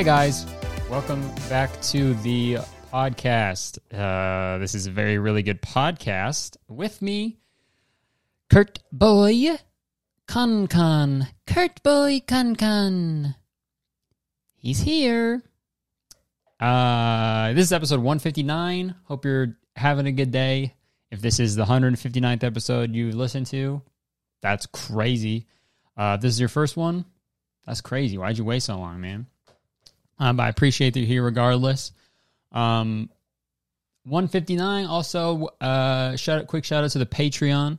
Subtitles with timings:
[0.00, 0.46] Hi, guys.
[0.88, 2.56] Welcome back to the
[2.90, 3.78] podcast.
[3.92, 6.56] Uh, this is a very, really good podcast.
[6.68, 7.36] With me,
[8.48, 9.58] Kurt Boy
[10.26, 11.26] Con Con.
[11.46, 13.34] Kurt Boy Con Con.
[14.56, 15.42] He's here.
[16.58, 18.94] Uh, this is episode 159.
[19.04, 20.76] Hope you're having a good day.
[21.10, 23.82] If this is the 159th episode you've listened to,
[24.40, 25.46] that's crazy.
[25.94, 27.04] Uh, this is your first one,
[27.66, 28.16] that's crazy.
[28.16, 29.26] Why'd you wait so long, man?
[30.20, 31.92] Um, I appreciate that you're here regardless.
[32.52, 33.08] Um,
[34.04, 34.86] 159.
[34.86, 37.78] Also, uh, shout out, quick shout out to the Patreon.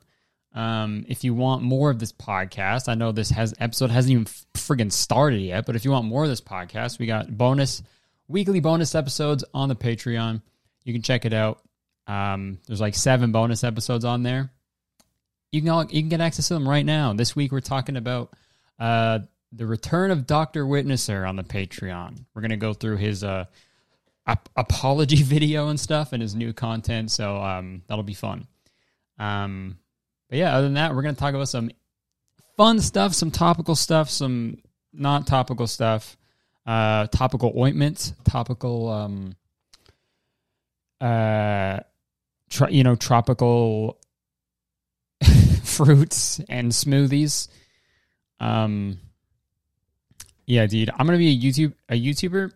[0.54, 4.26] Um, if you want more of this podcast, I know this has episode hasn't even
[4.54, 7.82] friggin' started yet, but if you want more of this podcast, we got bonus
[8.28, 10.42] weekly bonus episodes on the Patreon.
[10.84, 11.62] You can check it out.
[12.08, 14.52] Um, there's like seven bonus episodes on there.
[15.52, 17.14] You can all, you can get access to them right now.
[17.14, 18.34] This week we're talking about
[18.80, 19.20] uh,
[19.52, 22.26] the return of Doctor Witnesser on the Patreon.
[22.34, 23.46] We're gonna go through his uh,
[24.26, 27.12] ap- apology video and stuff and his new content.
[27.12, 28.48] So um, that'll be fun.
[29.20, 29.78] Um,
[30.30, 31.72] but yeah, other than that, we're gonna talk about some
[32.56, 34.58] fun stuff, some topical stuff, some
[34.94, 36.18] not topical stuff,
[36.66, 39.36] uh, topical ointments, topical, um,
[41.02, 41.80] uh,
[42.50, 43.98] tr- you know, tropical
[45.64, 47.48] fruits and smoothies.
[48.40, 49.00] Um,
[50.46, 52.52] yeah, dude, I'm gonna be a YouTube a YouTuber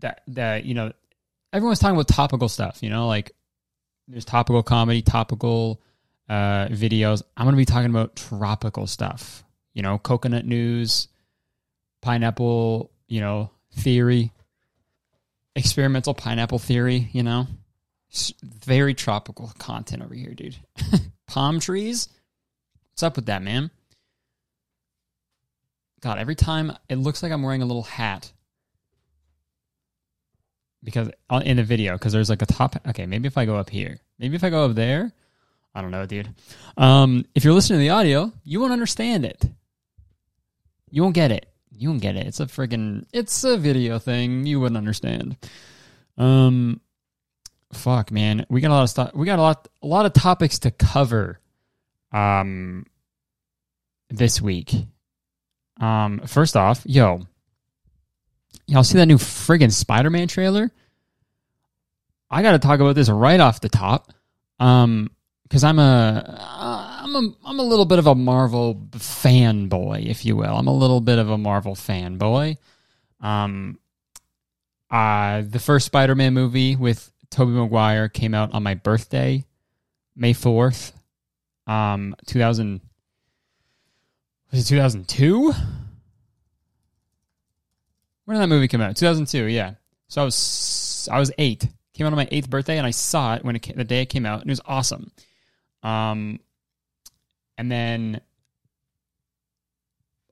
[0.00, 0.92] that that you know
[1.52, 2.82] everyone's talking about topical stuff.
[2.82, 3.32] You know, like
[4.08, 5.80] there's topical comedy, topical
[6.28, 7.22] uh, videos.
[7.36, 9.44] I'm gonna be talking about tropical stuff.
[9.74, 11.08] You know, coconut news,
[12.00, 12.90] pineapple.
[13.08, 14.32] You know, theory,
[15.56, 17.08] experimental pineapple theory.
[17.12, 17.46] You know,
[18.42, 20.56] very tropical content over here, dude.
[21.26, 22.08] Palm trees.
[22.90, 23.70] What's up with that, man?
[26.00, 28.32] God, every time it looks like I'm wearing a little hat
[30.82, 31.10] because
[31.44, 32.76] in the video because there's like a top.
[32.88, 35.12] Okay, maybe if I go up here, maybe if I go up there,
[35.74, 36.28] I don't know, dude.
[36.76, 39.44] Um, if you're listening to the audio, you won't understand it.
[40.90, 41.46] You won't get it.
[41.76, 42.26] You won't get it.
[42.26, 44.46] It's a friggin' it's a video thing.
[44.46, 45.36] You wouldn't understand.
[46.16, 46.80] Um,
[47.72, 49.14] fuck, man, we got a lot of stuff.
[49.14, 51.40] We got a lot, a lot of topics to cover.
[52.12, 52.86] Um,
[54.10, 54.74] this week.
[55.80, 57.26] Um, first off, yo,
[58.66, 60.70] y'all see that new friggin' Spider-Man trailer?
[62.30, 64.12] I got to talk about this right off the top,
[64.60, 65.10] um,
[65.42, 66.38] because I'm a,
[67.02, 70.54] I'm a, I'm a little bit of a Marvel fanboy, if you will.
[70.54, 72.56] I'm a little bit of a Marvel fanboy.
[73.20, 73.78] Um,
[74.90, 79.44] uh, the first Spider-Man movie with Tobey Maguire came out on my birthday,
[80.14, 80.92] May fourth,
[81.66, 82.80] um, two thousand
[84.50, 85.52] was it 2002?
[88.24, 88.96] When did that movie come out?
[88.96, 89.74] 2002, yeah.
[90.08, 91.66] So I was I was eight.
[91.94, 94.06] Came out on my eighth birthday, and I saw it when it the day it
[94.06, 95.12] came out, and it was awesome.
[95.82, 96.40] Um,
[97.56, 98.20] and then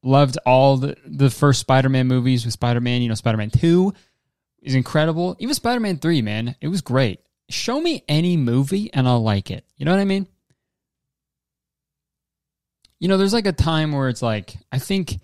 [0.02, 3.02] loved all the the first Spider-Man movies with Spider-Man.
[3.02, 3.92] You know, Spider-Man Two
[4.62, 5.36] is incredible.
[5.38, 7.20] Even Spider-Man Three, man, it was great.
[7.48, 9.64] Show me any movie, and I'll like it.
[9.76, 10.26] You know what I mean?
[13.00, 15.20] You know, there's like a time where it's like I think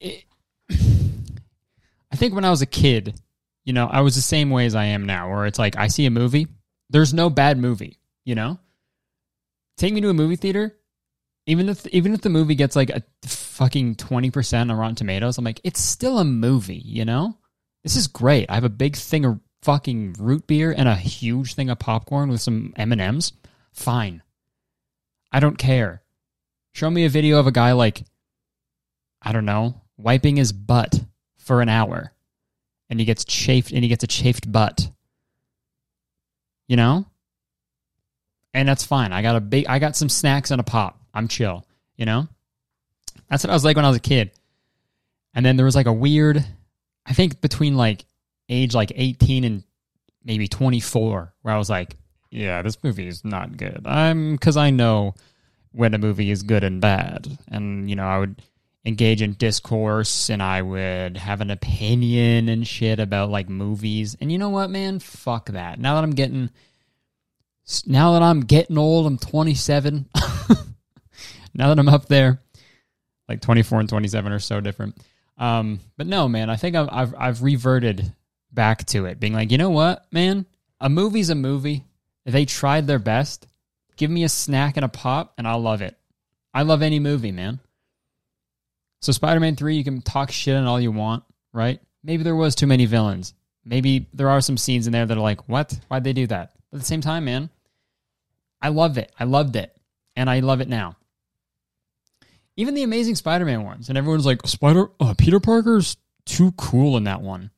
[0.00, 0.24] it,
[0.70, 3.20] I think when I was a kid,
[3.64, 5.88] you know, I was the same way as I am now where it's like I
[5.88, 6.46] see a movie,
[6.90, 8.58] there's no bad movie, you know?
[9.76, 10.76] Take me to a movie theater,
[11.46, 15.44] even if even if the movie gets like a fucking 20% on Rotten Tomatoes, I'm
[15.44, 17.36] like it's still a movie, you know?
[17.82, 18.50] This is great.
[18.50, 22.28] I have a big thing of fucking root beer and a huge thing of popcorn
[22.28, 23.32] with some M&Ms.
[23.72, 24.22] Fine.
[25.32, 26.03] I don't care.
[26.74, 28.02] Show me a video of a guy like,
[29.22, 31.00] I don't know, wiping his butt
[31.38, 32.12] for an hour
[32.90, 34.90] and he gets chafed and he gets a chafed butt.
[36.66, 37.06] You know?
[38.52, 39.12] And that's fine.
[39.12, 41.00] I got a big I got some snacks and a pop.
[41.14, 41.64] I'm chill,
[41.96, 42.26] you know?
[43.30, 44.32] That's what I was like when I was a kid.
[45.32, 46.44] And then there was like a weird
[47.06, 48.04] I think between like
[48.48, 49.62] age like 18 and
[50.24, 51.96] maybe 24 where I was like,
[52.32, 53.82] yeah, this movie is not good.
[53.86, 55.14] I'm cuz I know
[55.74, 57.26] when a movie is good and bad.
[57.48, 58.40] And, you know, I would
[58.84, 64.16] engage in discourse and I would have an opinion and shit about like movies.
[64.20, 64.98] And you know what, man?
[65.00, 65.78] Fuck that.
[65.78, 66.50] Now that I'm getting
[67.86, 70.06] now that I'm getting old, I'm 27.
[71.54, 72.40] now that I'm up there,
[73.28, 74.98] like 24 and 27 are so different.
[75.38, 78.12] Um, but no, man, I think I've, I've I've reverted
[78.52, 80.46] back to it, being like, you know what, man,
[80.80, 81.84] a movie's a movie.
[82.24, 83.46] They tried their best.
[83.96, 85.96] Give me a snack and a pop, and I'll love it.
[86.52, 87.60] I love any movie, man.
[89.00, 91.24] So Spider-Man 3, you can talk shit on all you want.
[91.52, 91.80] right?
[92.02, 93.34] Maybe there was too many villains.
[93.64, 95.78] Maybe there are some scenes in there that are like, what?
[95.88, 96.52] Why'd they do that?
[96.70, 97.50] But at the same time, man,
[98.60, 99.12] I love it.
[99.18, 99.74] I loved it.
[100.16, 100.96] And I love it now.
[102.56, 103.88] Even the Amazing Spider Man ones.
[103.88, 107.50] And everyone's like, Spider uh, Peter Parker's too cool in that one.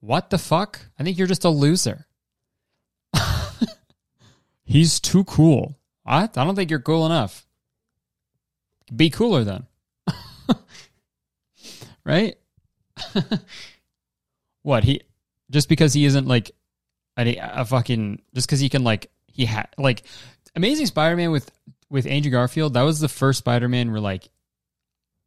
[0.00, 0.80] What the fuck?
[0.98, 2.06] I think you're just a loser.
[4.66, 5.78] He's too cool.
[6.02, 6.36] What?
[6.36, 7.46] I don't think you're cool enough.
[8.94, 9.66] Be cooler then.
[12.04, 12.36] right?
[14.62, 15.02] what he
[15.50, 16.50] just because he isn't like
[17.16, 20.02] a, a fucking just because he can like he had like
[20.56, 21.50] Amazing Spider-Man with
[21.88, 22.74] with Andrew Garfield.
[22.74, 24.28] That was the first Spider-Man where like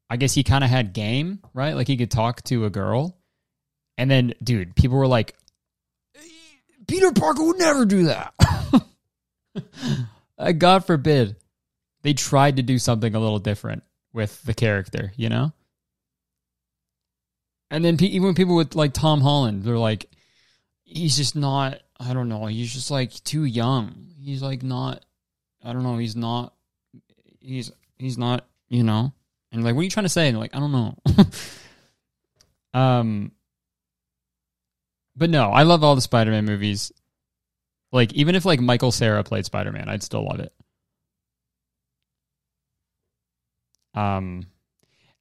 [0.09, 1.75] I guess he kind of had game, right?
[1.75, 3.17] Like he could talk to a girl,
[3.97, 5.35] and then dude, people were like,
[6.87, 8.33] Peter Parker would never do that.
[10.57, 11.35] God forbid
[12.01, 15.51] they tried to do something a little different with the character, you know?
[17.71, 20.09] And then even people with like Tom Holland, they're like,
[20.83, 21.79] he's just not.
[21.99, 22.45] I don't know.
[22.47, 24.07] He's just like too young.
[24.17, 25.05] He's like not.
[25.63, 25.97] I don't know.
[25.97, 26.53] He's not.
[27.39, 28.45] He's he's not.
[28.69, 29.13] You know.
[29.51, 30.27] And like, what are you trying to say?
[30.29, 30.97] And like, I don't know.
[32.79, 33.31] um.
[35.15, 36.93] But no, I love all the Spider-Man movies.
[37.91, 40.53] Like, even if like Michael Cera played Spider-Man, I'd still love it.
[43.93, 44.45] Um.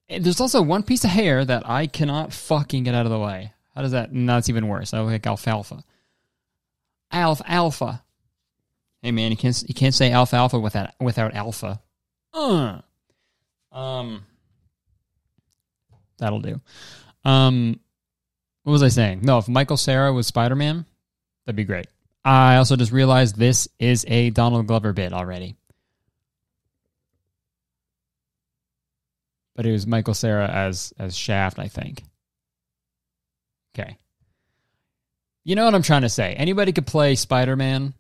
[0.09, 3.53] There's also one piece of hair that I cannot fucking get out of the way.
[3.75, 4.13] How does that?
[4.13, 4.95] No, that's even worse.
[4.95, 5.85] I look like alfalfa.
[7.13, 8.03] Alf alpha.
[9.03, 11.81] Hey man, you can't you can't say alfalfa without without alpha.
[12.33, 12.81] Uh.
[13.71, 14.25] Um.
[16.19, 16.61] That'll do.
[17.25, 17.79] Um.
[18.65, 19.21] What was I saying?
[19.23, 20.85] No, if Michael Cera was Spider Man,
[21.45, 21.87] that'd be great.
[22.29, 25.57] I also just realized this is a Donald Glover bit already.
[29.59, 32.05] but it was Michael Cera as as Shaft, I think.
[33.77, 33.99] Okay.
[35.43, 36.33] You know what I'm trying to say?
[36.35, 37.93] Anybody could play Spider-Man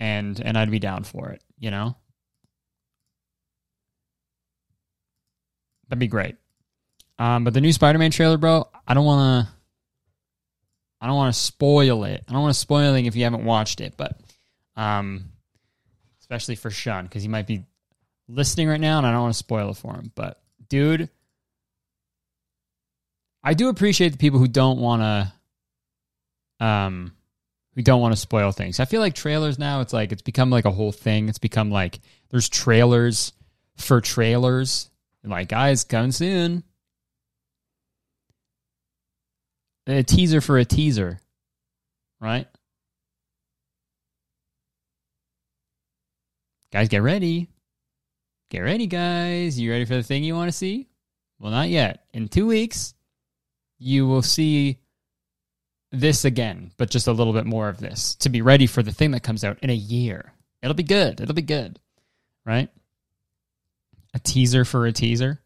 [0.00, 1.96] and and I'd be down for it, you know?
[5.86, 6.34] That'd be great.
[7.20, 9.52] Um, but the new Spider-Man trailer, bro, I don't want to
[11.00, 12.24] I don't want to spoil it.
[12.28, 14.18] I don't want to spoil anything if you haven't watched it, but
[14.76, 15.26] um
[16.20, 17.64] especially for Sean cuz he might be
[18.28, 21.08] listening right now and I don't want to spoil it for him, but dude,
[23.42, 25.02] I do appreciate the people who don't want
[26.60, 27.12] to, um,
[27.74, 28.80] who don't want to spoil things.
[28.80, 31.28] I feel like trailers now, it's like it's become like a whole thing.
[31.28, 33.32] It's become like there's trailers
[33.76, 34.90] for trailers.
[35.24, 36.62] Like, guys, coming soon.
[39.88, 41.18] A teaser for a teaser,
[42.20, 42.46] right?
[46.70, 47.48] Guys, get ready.
[48.50, 49.58] Get ready, guys.
[49.58, 50.88] You ready for the thing you want to see?
[51.38, 52.04] Well, not yet.
[52.12, 52.92] In two weeks,
[53.78, 54.78] you will see
[55.90, 58.92] this again, but just a little bit more of this to be ready for the
[58.92, 60.34] thing that comes out in a year.
[60.62, 61.18] It'll be good.
[61.18, 61.80] It'll be good.
[62.44, 62.68] Right?
[64.12, 65.40] A teaser for a teaser.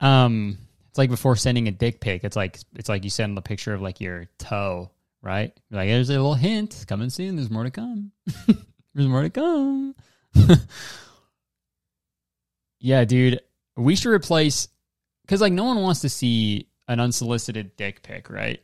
[0.00, 0.58] Um
[0.88, 2.24] it's like before sending a dick pic.
[2.24, 4.90] It's like it's like you send the picture of like your toe
[5.22, 5.52] right?
[5.70, 7.36] Like, there's a little hint coming soon.
[7.36, 8.12] There's more to come.
[8.94, 9.94] There's more to come.
[12.80, 13.40] yeah, dude.
[13.76, 14.68] We should replace
[15.22, 18.60] because like no one wants to see an unsolicited dick pic, right?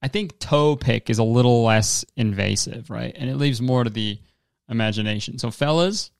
[0.00, 3.14] I think toe pic is a little less invasive, right?
[3.16, 4.18] And it leaves more to the
[4.68, 5.38] imagination.
[5.38, 6.10] So, fellas,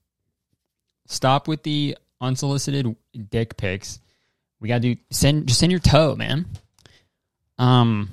[1.06, 2.94] stop with the unsolicited
[3.30, 4.00] dick pics.
[4.60, 6.46] We gotta do send just send your toe, man.
[7.58, 8.08] Um,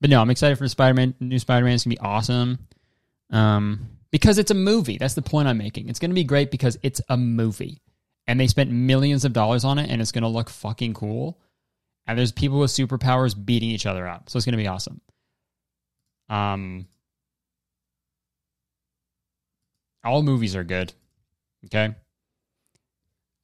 [0.00, 1.14] but no, I'm excited for the Spider-Man.
[1.20, 2.58] New Spider-Man is gonna be awesome.
[3.30, 4.98] Um, because it's a movie.
[4.98, 5.88] That's the point I'm making.
[5.88, 7.82] It's gonna be great because it's a movie,
[8.26, 11.40] and they spent millions of dollars on it, and it's gonna look fucking cool.
[12.06, 15.00] And there's people with superpowers beating each other up, so it's gonna be awesome.
[16.28, 16.86] Um,
[20.04, 20.92] all movies are good.
[21.66, 21.94] Okay.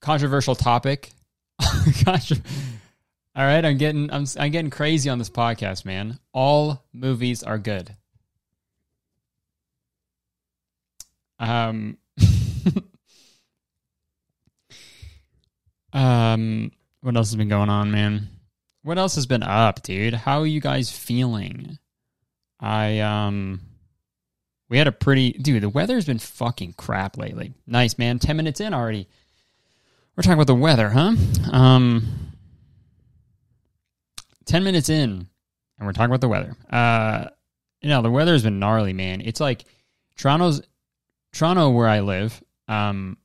[0.00, 1.12] Controversial topic.
[3.36, 6.18] All right, I'm getting I'm I'm getting crazy on this podcast, man.
[6.32, 7.96] All movies are good.
[11.38, 11.98] Um
[15.92, 18.28] Um what else has been going on, man?
[18.82, 20.14] What else has been up, dude?
[20.14, 21.78] How are you guys feeling?
[22.58, 23.60] I um
[24.68, 27.54] we had a pretty dude, the weather's been fucking crap lately.
[27.66, 28.18] Nice, man.
[28.18, 29.08] 10 minutes in already.
[30.16, 31.14] We're talking about the weather, huh?
[31.52, 32.06] Um
[34.46, 35.28] 10 minutes in,
[35.78, 36.56] and we're talking about the weather.
[36.68, 37.26] Uh,
[37.80, 39.20] you know, the weather has been gnarly, man.
[39.20, 39.64] It's like
[40.16, 40.60] Toronto's,
[41.32, 43.16] Toronto, where I live, um,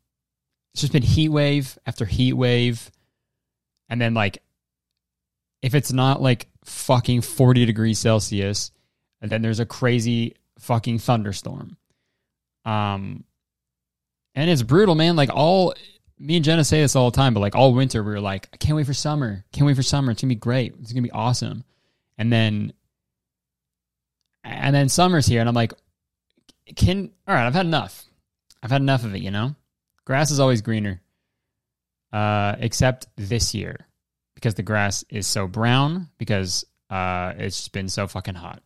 [0.75, 2.92] it's just been heat wave after heat wave.
[3.88, 4.39] And then like
[5.62, 8.72] if it's not like fucking 40 degrees Celsius,
[9.22, 11.77] and then there's a crazy fucking thunderstorm.
[12.65, 13.24] Um
[14.36, 15.15] and it's brutal, man.
[15.15, 15.74] Like all
[16.17, 18.48] me and Jenna say this all the time, but like all winter we were like,
[18.53, 19.43] I can't wait for summer.
[19.51, 20.12] Can't wait for summer.
[20.12, 20.74] It's gonna be great.
[20.81, 21.63] It's gonna be awesome.
[22.17, 22.74] And then
[24.43, 25.74] and then summer's here and I'm like,
[26.75, 28.03] can all right, I've had enough.
[28.63, 29.55] I've had enough of it, you know?
[30.05, 31.01] Grass is always greener.
[32.13, 33.88] Uh, except this year
[34.36, 38.62] because the grass is so brown because uh, it's been so fucking hot.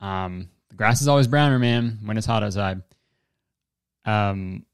[0.00, 2.82] Um, the grass is always browner, man, when it's hot outside.
[4.04, 4.64] Um,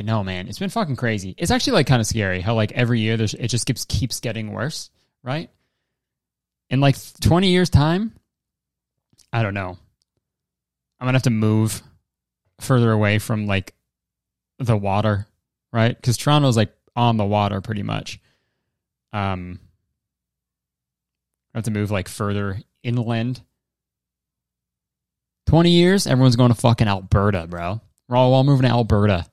[0.00, 1.34] but no, man, it's been fucking crazy.
[1.36, 4.20] It's actually like kind of scary how like every year there's it just keeps keeps
[4.20, 4.88] getting worse,
[5.22, 5.50] right?
[6.70, 8.14] In like 20 years time,
[9.30, 9.76] I don't know.
[10.98, 11.82] I'm gonna have to move
[12.60, 13.74] further away from like
[14.58, 15.26] the water,
[15.70, 15.94] right?
[15.94, 18.20] Because Toronto's like on the water pretty much.
[19.12, 19.60] Um,
[21.54, 23.42] I have to move like further inland.
[25.48, 27.82] 20 years, everyone's going to fucking Alberta, bro.
[28.08, 29.26] We're all, all moving to Alberta.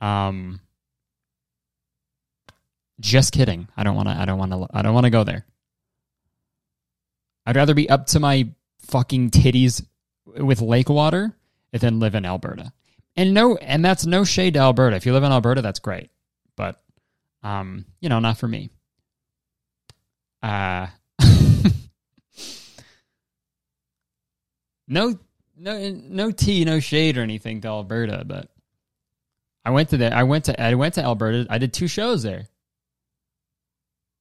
[0.00, 0.60] Um,
[3.00, 3.68] just kidding.
[3.76, 4.14] I don't want to.
[4.14, 4.66] I don't want to.
[4.72, 5.44] I don't want to go there.
[7.46, 8.48] I'd rather be up to my
[8.82, 9.84] fucking titties
[10.26, 11.36] with lake water
[11.72, 12.72] than live in Alberta.
[13.16, 14.96] And no, and that's no shade to Alberta.
[14.96, 16.10] If you live in Alberta, that's great,
[16.56, 16.80] but
[17.42, 18.70] um, you know, not for me.
[20.42, 20.86] Uh
[24.86, 25.18] no,
[25.56, 28.48] no, no tea, no shade or anything to Alberta, but
[29.68, 30.14] I went to there.
[30.14, 31.46] I went to I went to Alberta.
[31.50, 32.46] I did two shows there.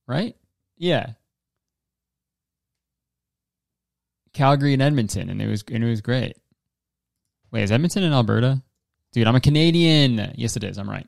[0.06, 0.36] Right?
[0.78, 1.12] Yeah.
[4.34, 6.36] Calgary and Edmonton, and it was and it was great.
[7.50, 8.62] Wait, is Edmonton in Alberta?
[9.14, 10.34] Dude, I'm a Canadian.
[10.36, 10.78] Yes, it is.
[10.78, 11.08] I'm right.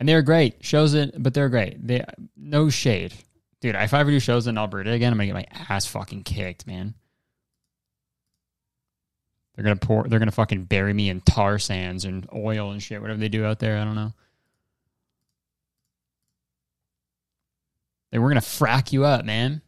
[0.00, 1.86] And they were great shows, it, but they're great.
[1.86, 2.04] They
[2.36, 3.14] no shade,
[3.60, 3.76] dude.
[3.76, 6.66] If I ever do shows in Alberta again, I'm gonna get my ass fucking kicked,
[6.66, 6.94] man.
[9.54, 10.04] They're gonna pour.
[10.04, 13.00] They're gonna fucking bury me in tar sands and oil and shit.
[13.00, 14.12] Whatever they do out there, I don't know.
[18.10, 19.62] They we're gonna frack you up, man.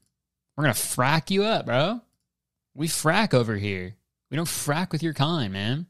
[0.57, 2.01] We're gonna frack you up, bro.
[2.75, 3.95] We frack over here.
[4.31, 5.87] We don't frack with your kind, man.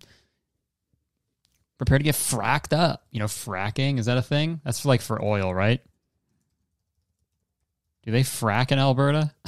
[1.78, 3.04] Prepare to get fracked up.
[3.10, 4.60] You know, fracking, is that a thing?
[4.64, 5.80] That's like for oil, right?
[8.04, 9.32] Do they frack in Alberta?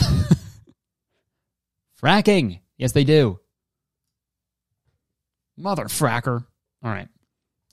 [2.02, 2.60] Fracking.
[2.78, 3.40] Yes, they do.
[5.56, 6.44] Mother fracker.
[6.82, 7.08] All right.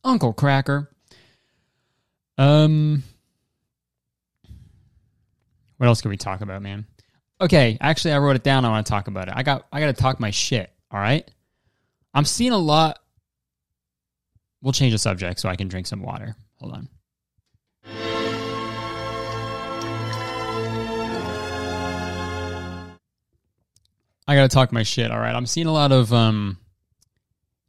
[0.03, 0.89] Uncle Cracker.
[2.37, 3.03] Um
[5.77, 6.85] What else can we talk about, man?
[7.41, 8.65] Okay, actually I wrote it down.
[8.65, 9.33] I want to talk about it.
[9.35, 11.29] I got I got to talk my shit, all right?
[12.13, 12.99] I'm seeing a lot
[14.63, 16.37] We'll change the subject so I can drink some water.
[16.55, 16.89] Hold on.
[24.25, 25.11] I gotta talk my shit.
[25.11, 26.57] All right, I'm seeing a lot of um,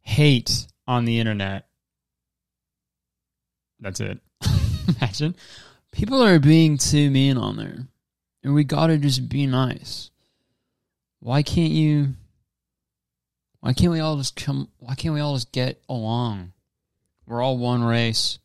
[0.05, 1.67] hate on the internet.
[3.79, 4.19] That's it.
[4.87, 5.35] Imagine
[5.91, 7.87] people are being too mean on there,
[8.43, 10.11] and we gotta just be nice.
[11.19, 12.13] Why can't you?
[13.59, 14.69] Why can't we all just come?
[14.77, 16.53] Why can't we all just get along?
[17.25, 18.37] We're all one race.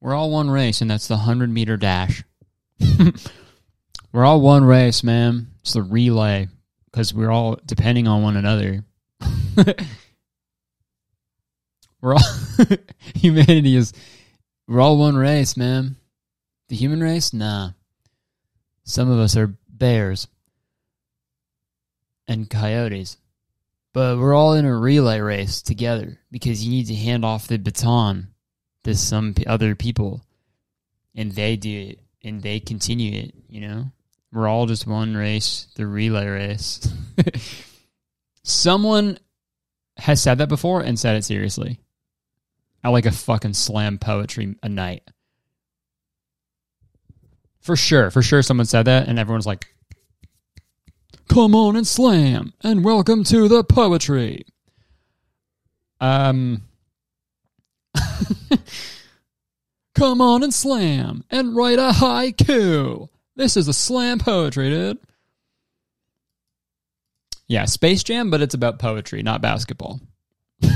[0.00, 2.24] We're all one race, and that's the 100 meter dash.
[4.12, 5.48] we're all one race, man.
[5.60, 6.48] It's the relay
[6.86, 8.84] because we're all depending on one another.
[12.00, 12.20] we're all
[13.14, 13.92] humanity is
[14.66, 15.96] we're all one race, man.
[16.68, 17.72] The human race, nah.
[18.84, 20.28] Some of us are bears
[22.28, 23.16] and coyotes.
[23.92, 27.58] But we're all in a relay race together because you need to hand off the
[27.58, 28.28] baton
[28.84, 30.22] to some other people
[31.16, 33.90] and they do it and they continue it, you know?
[34.32, 36.88] We're all just one race, the relay race.
[38.44, 39.18] Someone
[40.00, 41.80] has said that before and said it seriously.
[42.82, 45.02] I like a fucking slam poetry a night.
[47.60, 49.68] For sure, for sure someone said that and everyone's like,
[51.28, 54.44] Come on and slam, and welcome to the poetry.
[56.00, 56.62] Um,
[59.94, 63.08] come on and slam, and write a haiku.
[63.36, 64.98] This is a slam poetry, dude.
[67.50, 70.00] Yeah, Space Jam, but it's about poetry, not basketball.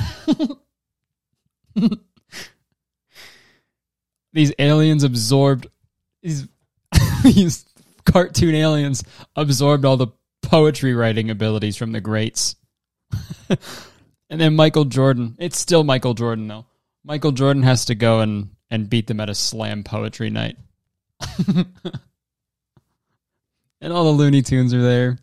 [4.33, 5.69] these aliens absorbed
[6.21, 6.49] these
[7.23, 7.65] these
[8.05, 9.05] cartoon aliens
[9.37, 10.09] absorbed all the
[10.43, 12.57] poetry writing abilities from the greats.
[14.31, 15.37] And then Michael Jordan.
[15.39, 16.65] It's still Michael Jordan though.
[17.05, 20.57] Michael Jordan has to go and and beat them at a slam poetry night.
[21.47, 21.67] and
[23.93, 25.19] all the Looney Tunes are there.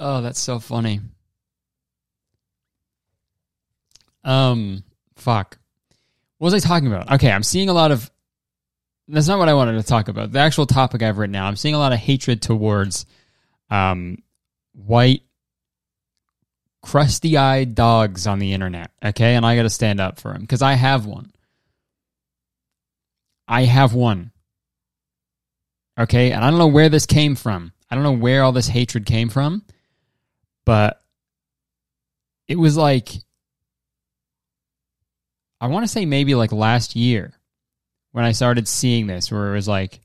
[0.00, 1.00] Oh, that's so funny.
[4.24, 4.82] Um,
[5.16, 5.58] fuck.
[6.38, 7.12] What was I talking about?
[7.12, 8.10] Okay, I'm seeing a lot of.
[9.06, 10.32] That's not what I wanted to talk about.
[10.32, 11.46] The actual topic I've written now.
[11.46, 13.06] I'm seeing a lot of hatred towards,
[13.70, 14.22] um,
[14.72, 15.22] white,
[16.82, 18.92] crusty-eyed dogs on the internet.
[19.04, 21.32] Okay, and I got to stand up for them because I have one.
[23.48, 24.30] I have one.
[25.98, 27.72] Okay, and I don't know where this came from.
[27.90, 29.64] I don't know where all this hatred came from,
[30.64, 31.02] but
[32.48, 33.10] it was like
[35.60, 37.32] I want to say maybe like last year
[38.12, 40.00] when I started seeing this, where it was like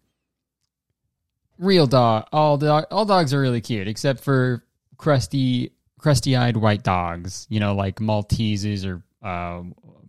[1.58, 2.28] real dog.
[2.32, 4.64] All dog, all dogs are really cute, except for
[4.98, 7.48] crusty, crusty-eyed white dogs.
[7.50, 9.64] You know, like Malteses or uh,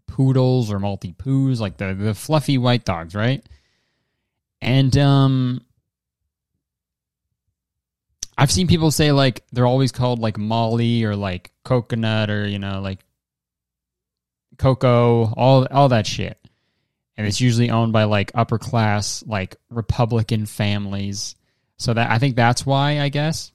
[0.09, 3.45] poodles or Maltipoos, like the the fluffy white dogs, right?
[4.61, 5.65] And um,
[8.39, 12.59] I've seen people say like they're always called like Molly or like coconut or you
[12.59, 13.01] know like
[14.59, 16.39] cocoa, all all that shit.
[17.17, 21.35] And it's usually owned by like upper class, like Republican families.
[21.79, 23.53] So that I think that's why, I guess.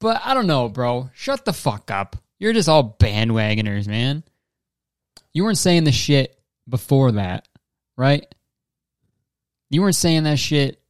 [0.00, 1.10] But I don't know, bro.
[1.14, 2.16] Shut the fuck up.
[2.38, 4.24] You're just all bandwagoners, man.
[5.32, 6.38] You weren't saying the shit
[6.68, 7.46] before that,
[7.96, 8.26] right?
[9.70, 10.81] You weren't saying that shit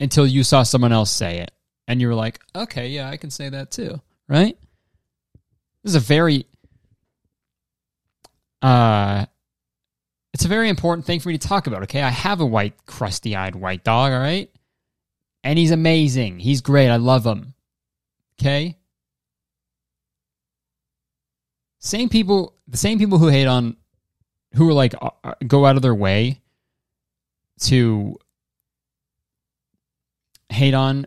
[0.00, 1.52] until you saw someone else say it.
[1.88, 4.56] And you were like, okay, yeah, I can say that too, right?
[5.82, 6.46] This is a very
[8.60, 9.26] uh,
[10.32, 12.02] it's a very important thing for me to talk about, okay?
[12.02, 14.50] I have a white, crusty eyed white dog, all right?
[15.44, 16.40] And he's amazing.
[16.40, 16.90] He's great.
[16.90, 17.54] I love him.
[18.38, 18.76] Okay?
[21.78, 23.76] Same people, the same people who hate on,
[24.54, 26.40] who are like, uh, uh go out of their way
[27.60, 28.18] to
[30.48, 31.06] hate on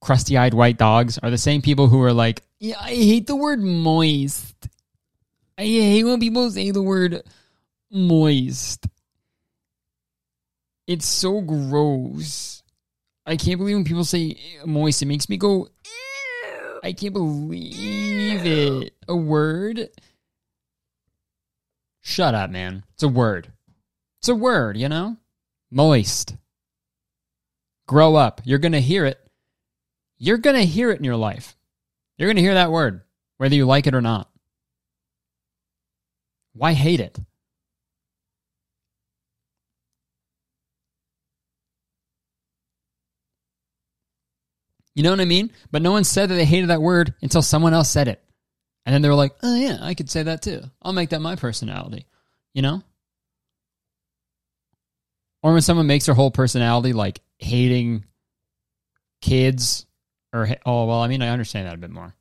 [0.00, 3.36] crusty eyed white dogs are the same people who are like, yeah, I hate the
[3.36, 4.68] word moist.
[5.56, 7.22] I hate when people say the word
[7.90, 8.86] moist.
[10.86, 12.62] It's so gross.
[13.26, 15.02] I can't believe when people say moist.
[15.02, 16.80] It makes me go, Ew.
[16.82, 18.94] I can't believe it.
[19.06, 19.90] A word?
[22.00, 22.84] Shut up, man.
[22.94, 23.52] It's a word.
[24.20, 25.16] It's a word, you know?
[25.70, 26.36] Moist.
[27.90, 28.40] Grow up.
[28.44, 29.18] You're going to hear it.
[30.16, 31.56] You're going to hear it in your life.
[32.16, 33.00] You're going to hear that word,
[33.38, 34.30] whether you like it or not.
[36.52, 37.18] Why hate it?
[44.94, 45.50] You know what I mean?
[45.72, 48.22] But no one said that they hated that word until someone else said it.
[48.86, 50.62] And then they were like, oh, yeah, I could say that too.
[50.80, 52.06] I'll make that my personality.
[52.54, 52.84] You know?
[55.42, 58.04] Or when someone makes their whole personality like hating
[59.22, 59.86] kids
[60.32, 62.14] or, oh, well, I mean, I understand that a bit more.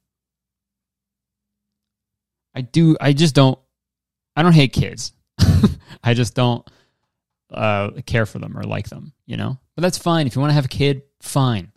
[2.55, 3.59] I do, I just don't
[4.39, 5.11] I don't hate kids.
[6.03, 6.65] I just don't
[7.51, 9.59] uh, care for them or like them, you know.
[9.75, 10.27] But that's fine.
[10.27, 11.73] If you want to have a kid, fine.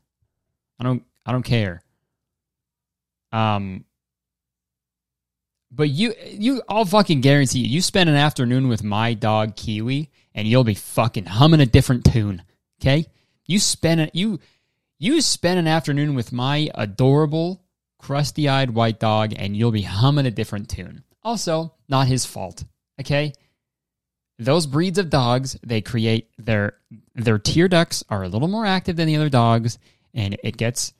[0.79, 1.03] I don't.
[1.27, 1.83] I don't care.
[3.33, 3.85] Um.
[5.75, 10.11] But you, you, I'll fucking guarantee you, you spend an afternoon with my dog Kiwi,
[10.35, 12.43] and you'll be fucking humming a different tune.
[12.81, 13.07] Okay,
[13.47, 14.39] you spend it, you,
[14.99, 17.63] you spend an afternoon with my adorable,
[17.99, 21.05] crusty-eyed white dog, and you'll be humming a different tune.
[21.23, 22.65] Also, not his fault.
[23.01, 23.33] Okay?
[24.39, 26.75] Those breeds of dogs, they create their
[27.15, 29.79] their tear ducts are a little more active than the other dogs,
[30.13, 30.93] and it gets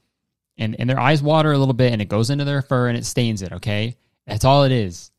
[0.57, 2.97] and, and their eyes water a little bit and it goes into their fur and
[2.97, 3.97] it stains it, okay?
[4.27, 5.11] That's all it is.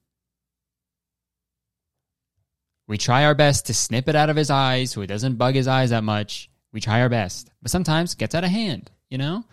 [2.88, 5.56] We try our best to snip it out of his eyes so it doesn't bug
[5.56, 6.50] his eyes that much.
[6.72, 7.50] We try our best.
[7.62, 9.46] But sometimes it gets out of hand, you know?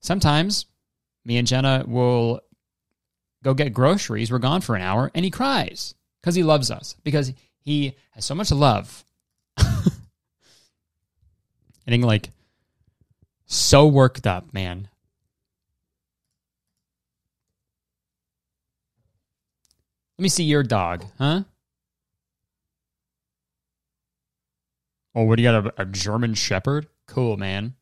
[0.00, 0.66] Sometimes
[1.24, 2.40] me and Jenna will
[3.42, 4.30] go get groceries.
[4.32, 8.24] We're gone for an hour, and he cries because he loves us, because he has
[8.24, 9.04] so much love.
[11.86, 12.30] Getting like
[13.46, 14.88] so worked up, man.
[20.18, 21.42] Let me see your dog, huh?
[25.14, 25.66] Oh, what do you got?
[25.66, 26.86] A, a German Shepherd?
[27.06, 27.74] Cool, man.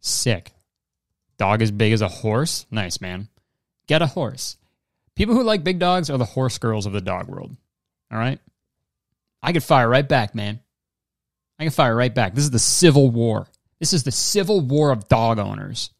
[0.00, 0.52] Sick.
[1.38, 2.66] Dog as big as a horse?
[2.70, 3.28] Nice, man.
[3.86, 4.56] Get a horse.
[5.16, 7.54] People who like big dogs are the horse girls of the dog world.
[8.12, 8.38] All right?
[9.42, 10.60] I could fire right back, man.
[11.58, 12.34] I can fire right back.
[12.34, 13.48] This is the civil war.
[13.80, 15.90] This is the civil war of dog owners.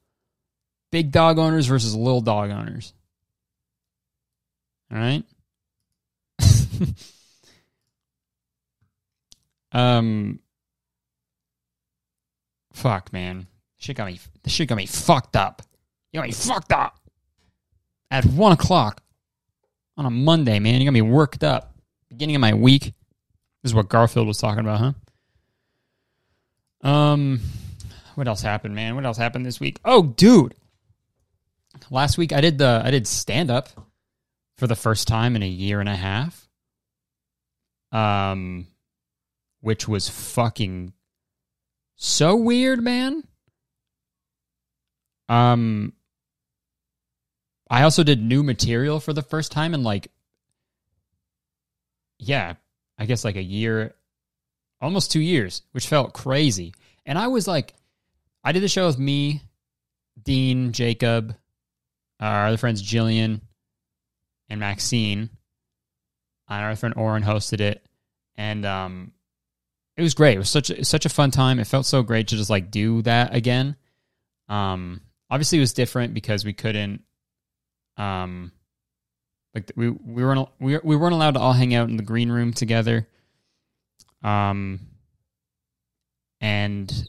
[0.91, 2.93] Big dog owners versus little dog owners.
[4.93, 5.25] All right.
[9.73, 10.41] um.
[12.73, 13.47] Fuck, man.
[13.79, 14.19] Shit got me.
[14.43, 15.63] This shit got me fucked up.
[16.13, 16.99] You got me fucked up.
[18.11, 19.03] At one o'clock
[19.97, 20.81] on a Monday, man.
[20.81, 21.75] You got me worked up.
[22.09, 22.93] Beginning of my week.
[23.63, 24.95] This is what Garfield was talking about,
[26.83, 26.89] huh?
[26.89, 27.41] Um,
[28.15, 28.95] what else happened, man?
[28.95, 29.79] What else happened this week?
[29.85, 30.55] Oh, dude.
[31.91, 33.69] Last week I did the I did stand up
[34.61, 36.47] for the first time in a year and a half.
[37.93, 38.67] Um
[39.63, 40.93] which was fucking
[41.97, 43.25] so weird, man.
[45.31, 45.95] Um
[47.71, 50.11] I also did new material for the first time in like
[52.19, 52.55] yeah,
[52.99, 53.95] I guess like a year
[54.83, 56.75] almost 2 years, which felt crazy.
[57.07, 57.73] And I was like
[58.45, 59.41] I did the show with me,
[60.23, 61.35] Dean, Jacob,
[62.21, 63.41] our other friends Jillian
[64.51, 65.31] and Maxine.
[66.49, 67.87] And our friend Oren hosted it,
[68.37, 69.13] and um,
[69.97, 70.35] it was great.
[70.35, 71.61] It was such a, such a fun time.
[71.61, 73.77] It felt so great to just like do that again.
[74.49, 77.03] Um, obviously, it was different because we couldn't,
[77.97, 78.51] um,
[79.55, 82.33] like we we weren't we we weren't allowed to all hang out in the green
[82.33, 83.07] room together.
[84.25, 84.81] Um,
[86.41, 87.09] and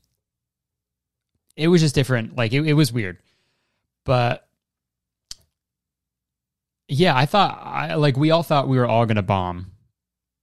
[1.56, 2.36] it was just different.
[2.36, 3.17] Like it, it was weird,
[4.06, 4.47] but
[6.91, 9.71] yeah, I thought I like we all thought we were all gonna bomb,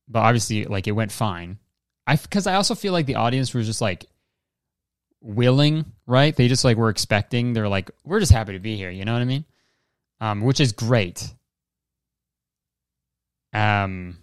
[0.09, 1.59] but obviously like it went fine.
[2.07, 4.07] I because I also feel like the audience was just like
[5.21, 6.35] willing, right?
[6.35, 7.53] They just like were expecting.
[7.53, 8.89] They're like, we're just happy to be here.
[8.91, 9.45] You know what I mean?
[10.23, 11.31] Um, which is great.
[13.53, 14.17] Um,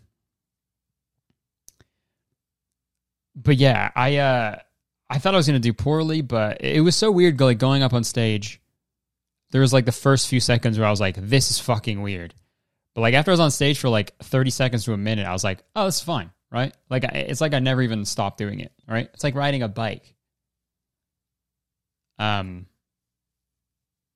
[3.35, 4.59] but yeah, I uh,
[5.11, 7.93] I thought I was gonna do poorly, but it was so weird, like going up
[7.93, 8.59] on stage
[9.55, 12.33] there was like the first few seconds where I was like, this is fucking weird.
[12.93, 15.31] But like after I was on stage for like 30 seconds to a minute, I
[15.31, 16.75] was like, oh, it's fine, right?
[16.89, 19.09] Like it's like I never even stopped doing it, right?
[19.13, 20.13] It's like riding a bike.
[22.19, 22.65] Um,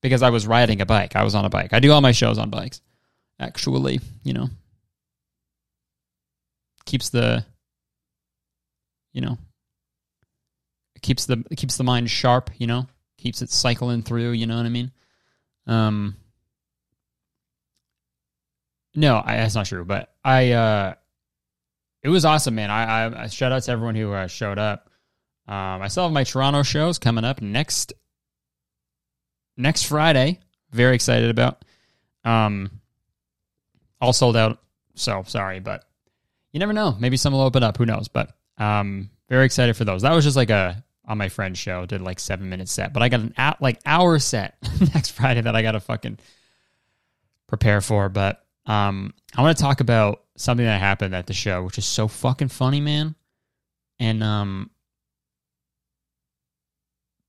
[0.01, 1.15] because I was riding a bike.
[1.15, 1.71] I was on a bike.
[1.71, 2.81] I do all my shows on bikes.
[3.39, 4.49] Actually, you know,
[6.83, 7.45] keeps the,
[9.13, 9.37] you know,
[11.01, 12.49] keeps the keeps the mind sharp.
[12.57, 14.31] You know, keeps it cycling through.
[14.31, 14.91] You know what I mean?
[15.69, 16.15] Um,
[18.95, 19.85] no, I, that's not true.
[19.85, 20.93] But I, uh,
[22.03, 22.71] it was awesome, man.
[22.71, 24.89] I, I, I shout out to everyone who uh, showed up.
[25.47, 27.93] Um, I still have my Toronto shows coming up next
[29.57, 30.39] next Friday.
[30.71, 31.63] Very excited about.
[32.23, 32.69] Um,
[34.01, 34.59] all sold out.
[34.95, 35.85] So sorry, but
[36.51, 36.95] you never know.
[36.99, 37.77] Maybe some will open up.
[37.77, 38.07] Who knows?
[38.07, 40.01] But um, very excited for those.
[40.01, 43.01] That was just like a on my friend's show did like seven minute set, but
[43.01, 44.55] I got an at like hour set
[44.93, 46.19] next Friday that I got to fucking
[47.47, 48.07] prepare for.
[48.07, 51.85] But um, I want to talk about something that happened at the show, which is
[51.85, 53.15] so fucking funny, man.
[53.99, 54.69] And um,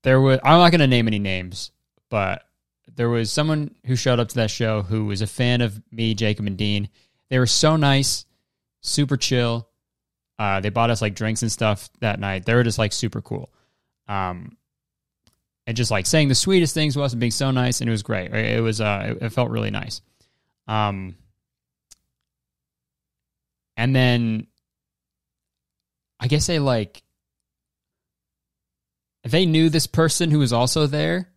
[0.03, 1.71] there was I'm not gonna name any names,
[2.09, 2.43] but
[2.95, 6.13] there was someone who showed up to that show who was a fan of me,
[6.13, 6.87] Jacob, and Dean.
[7.29, 8.25] They were so nice,
[8.81, 9.67] super chill.
[10.37, 12.45] Uh, they bought us like drinks and stuff that night.
[12.45, 13.49] They were just like super cool.
[14.07, 14.57] Um,
[15.67, 17.91] and just like saying the sweetest things to us and being so nice, and it
[17.91, 18.33] was great.
[18.33, 20.01] It was uh, it, it felt really nice.
[20.67, 21.15] Um,
[23.77, 24.47] and then
[26.19, 27.03] I guess they like
[29.23, 31.29] they knew this person who was also there,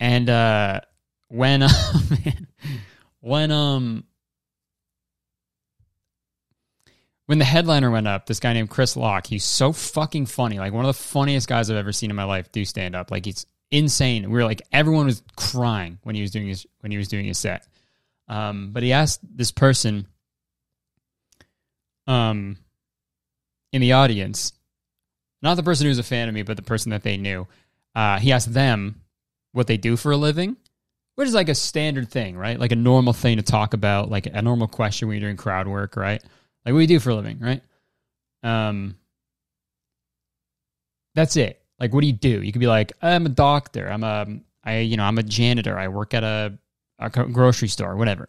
[0.00, 0.80] and uh,
[1.28, 1.68] when uh,
[3.20, 4.04] when um
[7.26, 10.58] when the headliner went up, this guy named Chris Locke, he's so fucking funny.
[10.58, 13.10] Like one of the funniest guys I've ever seen in my life do stand up.
[13.10, 14.30] Like he's insane.
[14.30, 17.26] We were like everyone was crying when he was doing his when he was doing
[17.26, 17.66] his set.
[18.28, 20.06] Um, but he asked this person
[22.06, 22.56] um
[23.72, 24.52] in the audience,
[25.42, 27.46] not the person who was a fan of me, but the person that they knew.
[27.94, 29.02] Uh, he asked them
[29.52, 30.56] what they do for a living,
[31.16, 32.60] which is like a standard thing, right?
[32.60, 35.66] Like a normal thing to talk about, like a normal question when you're doing crowd
[35.66, 36.22] work, right?
[36.66, 37.62] Like what do you do for a living, right?
[38.42, 38.96] Um,
[41.14, 41.62] that's it.
[41.80, 42.42] Like, what do you do?
[42.42, 43.88] You could be like, I'm a doctor.
[43.88, 44.26] I'm a,
[44.64, 45.78] I, you know, I'm a janitor.
[45.78, 46.58] I work at a,
[46.98, 48.28] a grocery store, whatever.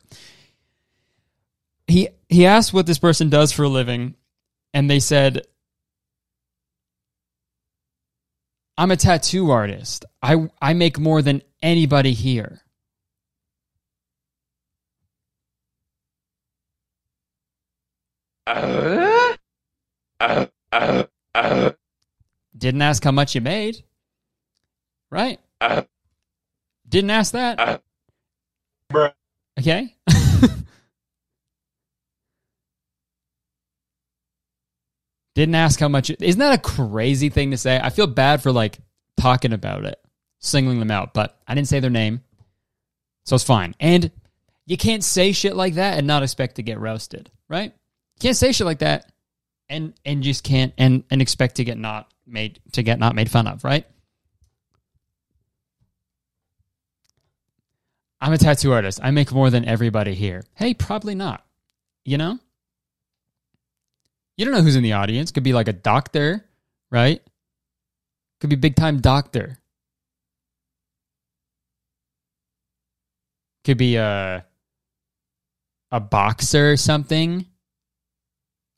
[1.88, 4.16] He he asked what this person does for a living,
[4.74, 5.48] and they said,
[8.78, 10.06] I'm a tattoo artist.
[10.22, 12.62] I I make more than anybody here.
[22.58, 23.84] Didn't ask how much you made.
[25.10, 25.40] Right?
[26.88, 27.84] Didn't ask that.
[29.60, 29.94] Okay.
[35.36, 36.10] Didn't ask how much.
[36.10, 37.80] Isn't that a crazy thing to say?
[37.82, 38.80] I feel bad for like
[39.18, 40.00] talking about it,
[40.40, 42.22] singling them out, but I didn't say their name.
[43.26, 43.76] So it's fine.
[43.80, 44.10] And
[44.66, 47.74] you can't say shit like that and not expect to get roasted, right?
[48.20, 49.12] Can't say shit like that
[49.70, 53.30] and and just can't and and expect to get not made to get not made
[53.30, 53.86] fun of, right?
[58.20, 59.00] I'm a tattoo artist.
[59.04, 60.44] I make more than everybody here.
[60.56, 61.46] Hey, probably not.
[62.04, 62.40] You know?
[64.38, 65.32] You don't know who's in the audience.
[65.32, 66.44] Could be like a doctor,
[66.90, 67.22] right?
[68.40, 69.60] Could be big time doctor.
[73.64, 74.46] Could be a
[75.92, 77.46] a boxer or something.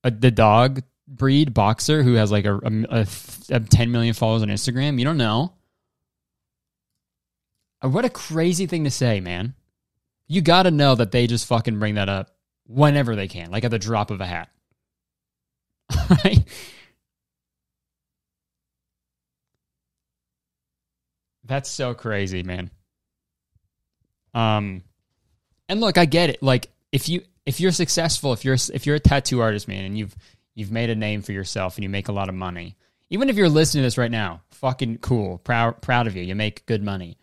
[0.03, 2.55] A, the dog breed boxer who has like a,
[2.89, 3.07] a,
[3.49, 4.99] a 10 million followers on Instagram.
[4.99, 5.53] You don't know.
[7.83, 9.55] Uh, what a crazy thing to say, man.
[10.27, 12.35] You got to know that they just fucking bring that up
[12.67, 14.49] whenever they can, like at the drop of a hat.
[16.09, 16.43] right?
[21.43, 22.69] That's so crazy, man.
[24.35, 24.83] Um
[25.67, 26.43] and look, I get it.
[26.43, 29.97] Like if you if you're successful, if you're if you're a tattoo artist, man, and
[29.97, 30.15] you've
[30.53, 32.77] you've made a name for yourself and you make a lot of money.
[33.09, 35.39] Even if you're listening to this right now, fucking cool.
[35.39, 36.21] Proud proud of you.
[36.21, 37.17] You make good money.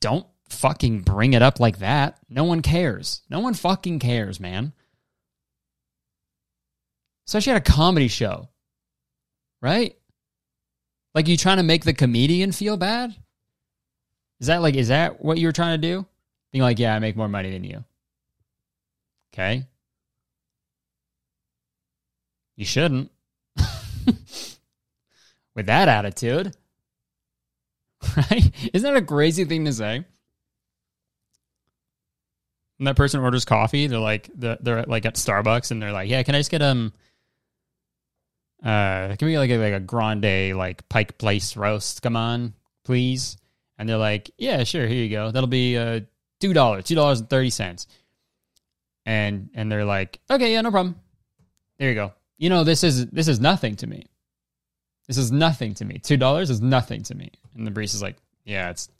[0.00, 2.18] Don't fucking bring it up like that.
[2.28, 3.22] No one cares.
[3.30, 4.72] No one fucking cares, man.
[7.28, 8.48] Especially at a comedy show.
[9.62, 9.96] Right?
[11.14, 13.14] Like you trying to make the comedian feel bad?
[14.40, 16.04] Is that like is that what you're trying to do?
[16.50, 17.84] Being like, yeah, I make more money than you.
[19.36, 19.66] Okay.
[22.56, 23.10] You shouldn't.
[25.54, 26.56] With that attitude.
[28.16, 28.50] Right?
[28.72, 29.96] Isn't that a crazy thing to say?
[32.78, 36.22] And that person orders coffee, they're like they're, like at Starbucks and they're like, Yeah,
[36.22, 36.92] can I just get um
[38.62, 42.00] uh can we get like a like a grande like Pike Place roast?
[42.00, 43.36] Come on, please.
[43.76, 45.30] And they're like, Yeah, sure, here you go.
[45.30, 46.00] That'll be uh
[46.40, 47.22] two dollars, two dollars
[49.06, 49.48] and.
[49.54, 50.96] And they're like, Okay, yeah, no problem.
[51.78, 52.12] There you go.
[52.36, 54.04] You know, this is this is nothing to me.
[55.06, 55.98] This is nothing to me.
[55.98, 57.30] Two dollars is nothing to me.
[57.54, 58.90] And the barista's like, Yeah, it's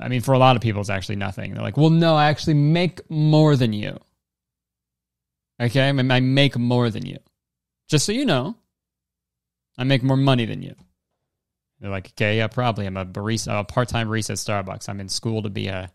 [0.00, 1.52] I mean, for a lot of people, it's actually nothing.
[1.52, 3.98] They're like, well, no, I actually make more than you.
[5.60, 5.88] Okay?
[5.88, 7.18] I, mean, I make more than you.
[7.88, 8.56] Just so you know,
[9.76, 10.74] I make more money than you.
[11.80, 12.86] They're like, okay, yeah, probably.
[12.86, 14.88] I'm a barista, a part-time barista at Starbucks.
[14.88, 15.90] I'm in school to be a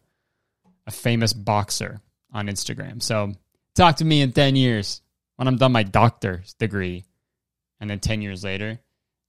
[0.85, 1.99] a famous boxer
[2.31, 3.01] on Instagram.
[3.01, 3.33] So
[3.75, 5.01] talk to me in 10 years
[5.35, 7.05] when I'm done my doctor's degree.
[7.79, 8.79] And then 10 years later,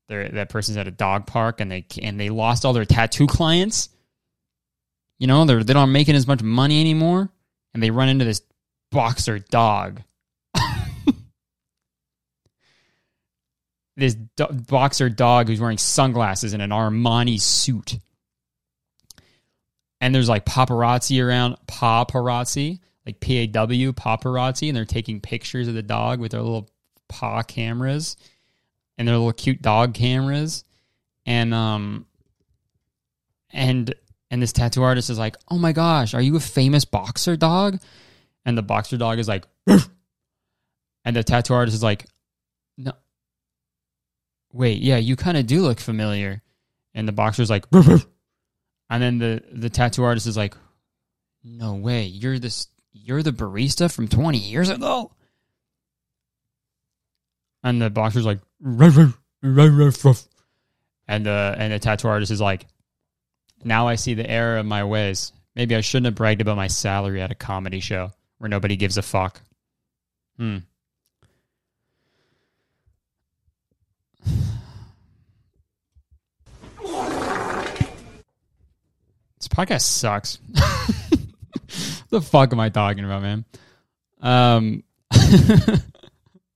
[0.09, 3.91] that person's at a dog park and they and they lost all their tattoo clients
[5.19, 7.29] you know, they're they aren't making as much money anymore,
[7.75, 8.41] and they run into this
[8.91, 10.01] boxer dog.
[13.97, 17.99] this do- boxer dog who's wearing sunglasses and an Armani suit.
[20.01, 22.79] And there's like paparazzi around, paparazzi,
[23.09, 26.69] like P A W, paparazzi, and they're taking pictures of the dog with their little
[27.09, 28.19] paw cameras
[28.99, 30.63] and their little cute dog cameras.
[31.25, 32.05] And um
[33.51, 33.95] and
[34.31, 37.81] and this tattoo artist is like, "Oh my gosh, are you a famous boxer dog?"
[38.45, 42.05] And the boxer dog is like, and the tattoo artist is like,
[42.77, 42.93] "No,
[44.53, 46.43] wait, yeah, you kind of do look familiar."
[46.93, 50.55] And the boxer's like, and then the the tattoo artist is like,
[51.43, 55.13] "No way, you're this, you're the barista from twenty years ago."
[57.63, 58.39] And the boxer's like,
[61.09, 62.67] and the and the tattoo artist is like,
[63.65, 65.33] now I see the error of my ways.
[65.55, 68.97] Maybe I shouldn't have bragged about my salary at a comedy show where nobody gives
[68.97, 69.41] a fuck.
[70.37, 70.59] Hmm.
[79.41, 80.39] This podcast sucks.
[82.11, 83.45] the fuck am I talking about, man?
[84.21, 84.85] Um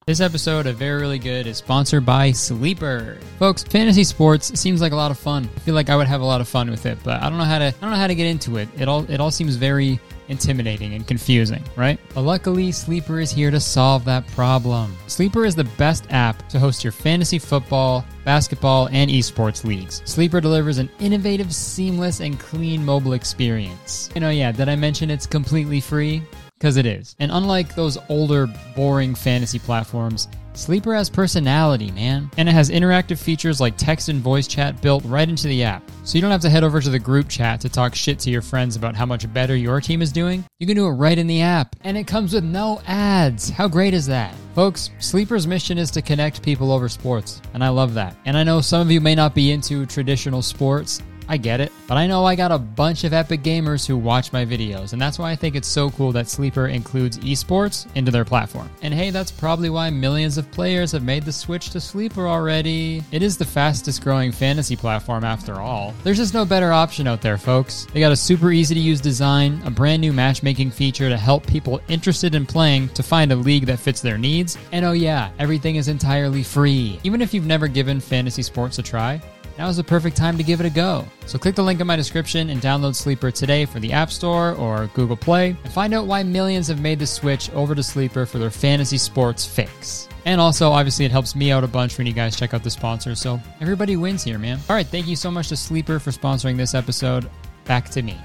[0.05, 3.19] This episode of Very Really Good is sponsored by Sleeper.
[3.39, 5.49] Folks, fantasy sports seems like a lot of fun.
[5.55, 7.39] I feel like I would have a lot of fun with it, but I don't
[7.39, 8.69] know how to I don't know how to get into it.
[8.77, 12.01] It all it all seems very intimidating and confusing, right?
[12.15, 14.97] But luckily, Sleeper is here to solve that problem.
[15.07, 20.03] Sleeper is the best app to host your fantasy football, basketball, and esports leagues.
[20.05, 24.11] Sleeper delivers an innovative, seamless, and clean mobile experience.
[24.17, 26.25] You know, yeah, did I mention it's completely free?
[26.63, 27.17] Because it is.
[27.19, 28.47] And unlike those older,
[28.77, 32.31] boring fantasy platforms, Sleeper has personality, man.
[32.37, 35.83] And it has interactive features like text and voice chat built right into the app.
[36.05, 38.31] So you don't have to head over to the group chat to talk shit to
[38.31, 40.45] your friends about how much better your team is doing.
[40.61, 41.75] You can do it right in the app.
[41.81, 43.51] And it comes with no ads.
[43.51, 44.33] How great is that?
[44.55, 48.15] Folks, Sleeper's mission is to connect people over sports, and I love that.
[48.27, 51.73] And I know some of you may not be into traditional sports, I get it,
[51.87, 55.01] but I know I got a bunch of epic gamers who watch my videos, and
[55.01, 58.69] that's why I think it's so cool that Sleeper includes esports into their platform.
[58.83, 63.03] And hey, that's probably why millions of players have made the switch to Sleeper already.
[63.13, 65.95] It is the fastest growing fantasy platform after all.
[66.05, 67.87] There's just no better option out there, folks.
[67.95, 71.47] They got a super easy to use design, a brand new matchmaking feature to help
[71.47, 75.31] people interested in playing to find a league that fits their needs, and oh yeah,
[75.39, 77.01] everything is entirely free.
[77.05, 79.19] Even if you've never given fantasy sports a try,
[79.63, 81.07] now is the perfect time to give it a go.
[81.27, 84.55] So click the link in my description and download Sleeper today for the App Store
[84.57, 88.27] or Google Play and find out why millions have made the switch over to Sleeper
[88.27, 90.09] for their fantasy sports fix.
[90.25, 92.71] And also, obviously, it helps me out a bunch when you guys check out the
[92.71, 93.15] sponsor.
[93.15, 94.59] So everybody wins here, man.
[94.69, 97.31] All right, thank you so much to Sleeper for sponsoring this episode.
[97.65, 98.19] Back to me.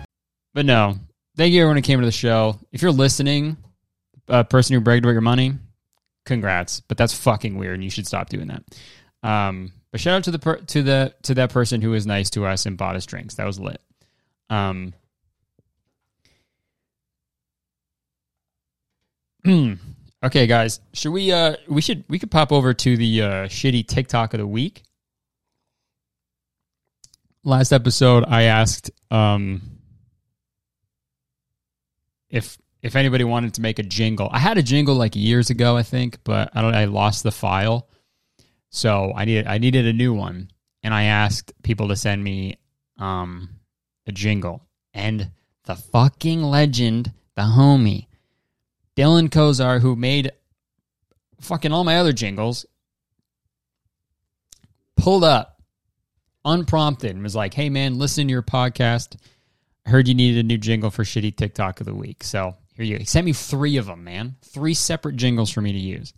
[0.55, 0.97] But no,
[1.35, 2.57] thank you everyone who came to the show.
[2.71, 3.57] If you're listening,
[4.27, 5.53] a person who bragged about your money,
[6.25, 6.79] congrats.
[6.79, 8.63] But that's fucking weird, and you should stop doing that.
[9.21, 12.29] Um, but shout out to the per- to the to that person who was nice
[12.29, 13.33] to us and bought us drinks.
[13.35, 13.81] That was lit.
[14.47, 14.93] Um.
[20.23, 21.31] okay, guys, should we?
[21.31, 24.83] Uh, we should we could pop over to the uh, shitty TikTok of the week.
[27.43, 29.63] Last episode, I asked um,
[32.29, 34.29] if if anybody wanted to make a jingle.
[34.31, 36.75] I had a jingle like years ago, I think, but I don't.
[36.75, 37.87] I lost the file.
[38.69, 40.51] So I needed I needed a new one,
[40.83, 42.57] and I asked people to send me
[42.97, 43.49] um,
[44.05, 44.61] a jingle.
[44.93, 45.31] And
[45.65, 48.07] the fucking legend, the homie,
[48.95, 50.31] Dylan Kozar, who made
[51.39, 52.65] fucking all my other jingles,
[54.95, 55.61] pulled up
[56.43, 59.17] unprompted and was like, "Hey man, listen to your podcast.
[59.85, 62.85] I heard you needed a new jingle for shitty TikTok of the week, so here
[62.85, 62.99] you." Go.
[62.99, 66.13] He sent me three of them, man, three separate jingles for me to use.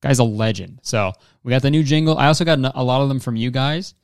[0.00, 0.80] Guy's a legend.
[0.82, 2.16] So we got the new jingle.
[2.18, 3.94] I also got a lot of them from you guys.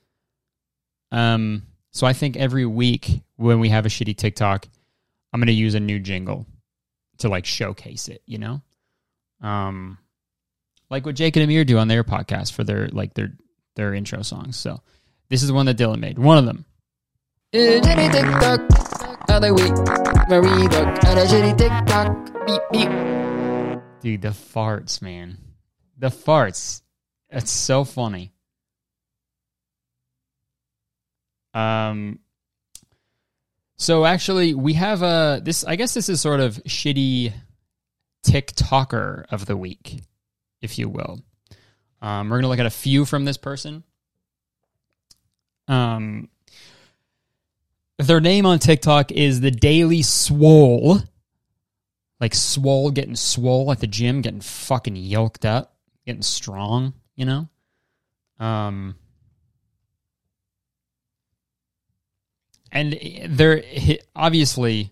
[1.12, 4.66] Um, so I think every week when we have a shitty TikTok,
[5.32, 6.46] I'm gonna use a new jingle
[7.18, 8.22] to like showcase it.
[8.26, 8.62] You know,
[9.40, 9.98] um,
[10.90, 13.32] like what Jake and Amir do on their podcast for their like their
[13.76, 14.56] their intro songs.
[14.56, 14.80] So
[15.28, 16.18] this is one that Dylan made.
[16.18, 16.64] One of them.
[24.00, 25.38] Dude, the farts, man.
[25.98, 26.82] The farts.
[27.30, 28.32] It's so funny.
[31.52, 32.18] Um
[33.76, 37.32] so actually we have a this I guess this is sort of shitty
[38.26, 40.00] TikToker of the week,
[40.62, 41.20] if you will.
[42.00, 43.84] Um, we're gonna look at a few from this person.
[45.68, 46.28] Um
[47.98, 50.98] their name on TikTok is the Daily Swole.
[52.20, 55.73] Like swole getting swole at the gym, getting fucking yoked up
[56.06, 57.48] getting strong, you know?
[58.38, 58.96] Um,
[62.72, 63.62] and they're
[64.16, 64.90] obviously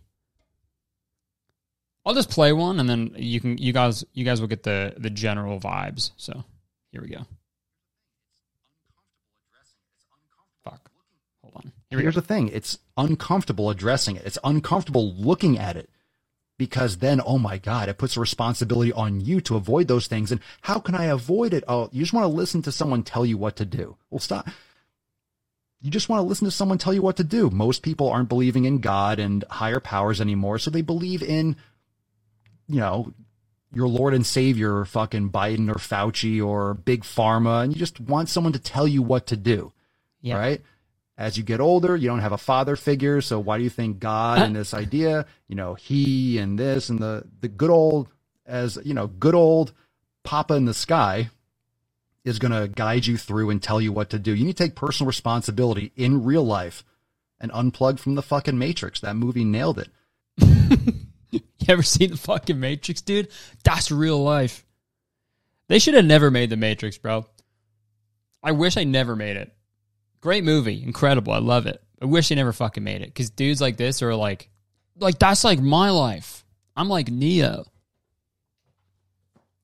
[2.07, 4.95] I'll just play one and then you can you guys you guys will get the
[4.97, 6.13] the general vibes.
[6.17, 6.45] So,
[6.93, 7.27] here we go.
[10.65, 10.91] Fuck.
[11.43, 11.73] Hold on.
[11.91, 12.49] Here Here's the thing.
[12.49, 14.25] It's uncomfortable addressing it.
[14.25, 15.91] It's uncomfortable looking at it
[16.59, 20.31] because then, oh my God, it puts a responsibility on you to avoid those things.
[20.31, 21.65] And how can I avoid it?
[21.67, 23.97] Oh, you just want to listen to someone tell you what to do.
[24.11, 24.49] Well, stop.
[25.81, 27.51] You just want to listen to someone tell you what to do.
[27.51, 30.59] Most people aren't believing in God and higher powers anymore.
[30.59, 31.57] So they believe in,
[32.69, 33.13] you know,
[33.75, 37.65] your Lord and Savior, fucking Biden or Fauci or Big Pharma.
[37.65, 39.73] And you just want someone to tell you what to do.
[40.21, 40.39] Yeah.
[40.39, 40.63] Right
[41.23, 43.21] as you get older, you don't have a father figure.
[43.21, 44.59] So why do you think God and uh.
[44.59, 48.09] this idea, you know, he and this and the, the good old,
[48.45, 49.73] as you know, good old
[50.25, 51.31] Papa in the sky
[52.25, 54.35] is going to guide you through and tell you what to do.
[54.35, 56.85] You need to take personal responsibility in real life
[57.41, 58.99] and unplug from the fucking Matrix.
[58.99, 59.91] That movie nailed it.
[61.31, 63.29] you ever seen the fucking Matrix, dude?
[63.63, 64.67] That's real life.
[65.69, 67.27] They should have never made the Matrix, bro.
[68.43, 69.53] I wish I never made it.
[70.23, 71.35] Great movie, incredible.
[71.35, 71.83] I love it.
[72.01, 74.49] I wish they never fucking made it because dudes like this are like,
[74.99, 76.45] like that's like my life.
[76.75, 77.67] I'm like Neo.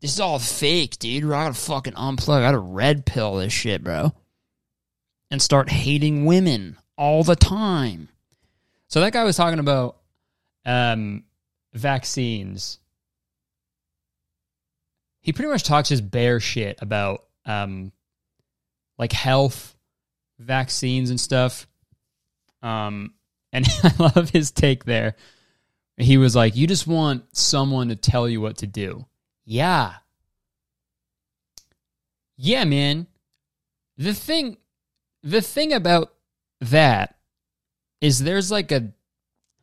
[0.01, 1.25] This is all fake, dude.
[1.25, 2.39] I gotta fucking unplug.
[2.39, 4.13] I gotta red pill this shit, bro,
[5.31, 8.11] and start hating women all the time.
[8.89, 9.97] So that guy was talking about
[10.67, 11.25] um,
[11.73, 12.79] vaccines
[15.29, 17.93] he pretty much talks his bare shit about um
[18.97, 19.77] like health,
[20.39, 21.67] vaccines and stuff.
[22.63, 23.15] Um
[23.53, 25.17] and I love his take there.
[25.97, 29.07] He was like, "You just want someone to tell you what to do."
[29.45, 29.95] Yeah.
[32.37, 33.09] Yeah, man.
[33.97, 34.59] The thing
[35.23, 36.15] the thing about
[36.61, 37.17] that
[38.01, 38.93] is there's like a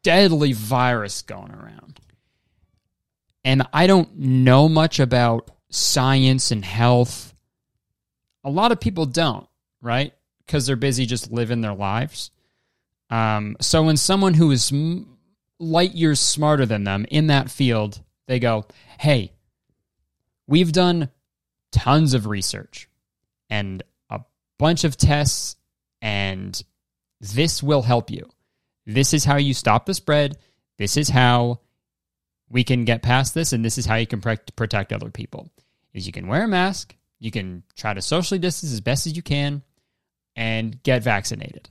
[0.04, 2.00] deadly virus going around.
[3.44, 7.34] And I don't know much about science and health.
[8.44, 9.48] A lot of people don't,
[9.82, 10.14] right?
[10.46, 12.32] Because they're busy just living their lives.
[13.10, 14.72] Um, so when someone who is
[15.60, 18.66] light years smarter than them in that field, they go,
[19.00, 19.32] hey,
[20.48, 21.10] we've done
[21.72, 22.90] tons of research
[23.50, 24.22] and a
[24.58, 25.56] bunch of tests,
[26.02, 26.62] and
[27.20, 28.30] this will help you.
[28.86, 30.38] This is how you stop the spread.
[30.78, 31.62] This is how
[32.50, 35.50] we can get past this, and this is how you can protect other people.
[35.94, 39.16] Is you can wear a mask, you can try to socially distance as best as
[39.16, 39.64] you can,
[40.36, 41.70] and get vaccinated.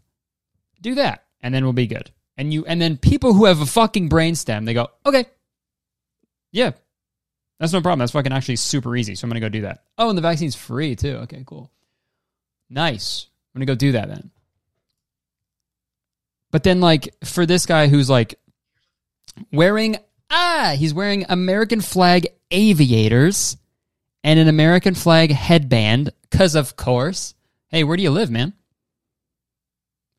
[0.80, 2.10] Do that, and then we'll be good.
[2.36, 5.26] And you, and then people who have a fucking brainstem, they go, okay,
[6.52, 6.72] yeah,
[7.58, 8.00] that's no problem.
[8.00, 9.14] That's fucking actually super easy.
[9.14, 9.84] So I'm gonna go do that.
[9.96, 11.16] Oh, and the vaccine's free too.
[11.22, 11.70] Okay, cool.
[12.68, 13.26] Nice.
[13.54, 14.30] I'm gonna go do that then.
[16.50, 18.36] But then, like, for this guy who's like
[19.52, 19.96] wearing,
[20.30, 23.56] ah, he's wearing American flag aviators
[24.22, 27.33] and an American flag headband, because of course.
[27.74, 28.52] Hey, where do you live, man?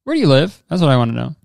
[0.03, 0.62] Where do you live?
[0.68, 1.36] That's what I want to know.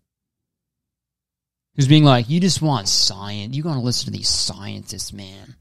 [1.77, 3.55] Who's being like, you just want science.
[3.55, 5.55] You to listen to these scientists, man.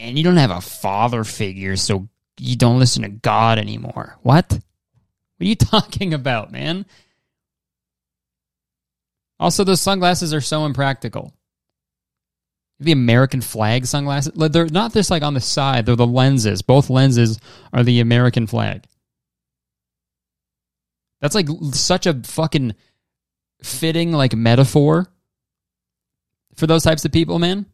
[0.00, 2.08] And you don't have a father figure, so
[2.38, 4.16] you don't listen to God anymore.
[4.22, 4.52] What?
[4.52, 4.62] What
[5.42, 6.86] are you talking about, man?
[9.38, 11.34] Also, those sunglasses are so impractical.
[12.80, 16.62] The American flag sunglasses, they're not just like on the side, they're the lenses.
[16.62, 17.38] Both lenses
[17.70, 18.86] are the American flag.
[21.24, 22.74] That's like such a fucking
[23.62, 25.06] fitting like metaphor
[26.54, 27.64] for those types of people, man.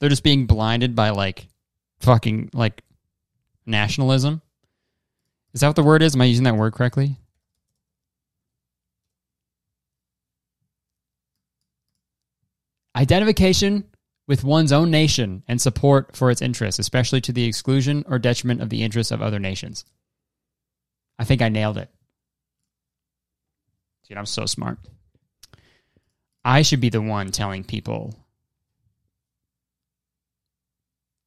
[0.00, 1.46] They're just being blinded by like
[2.00, 2.82] fucking like
[3.66, 4.42] nationalism.
[5.52, 6.16] Is that what the word is?
[6.16, 7.18] Am I using that word correctly?
[12.96, 13.84] Identification
[14.26, 18.60] with one's own nation and support for its interests, especially to the exclusion or detriment
[18.60, 19.84] of the interests of other nations.
[21.18, 21.90] I think I nailed it.
[24.08, 24.78] Dude, I'm so smart.
[26.44, 28.14] I should be the one telling people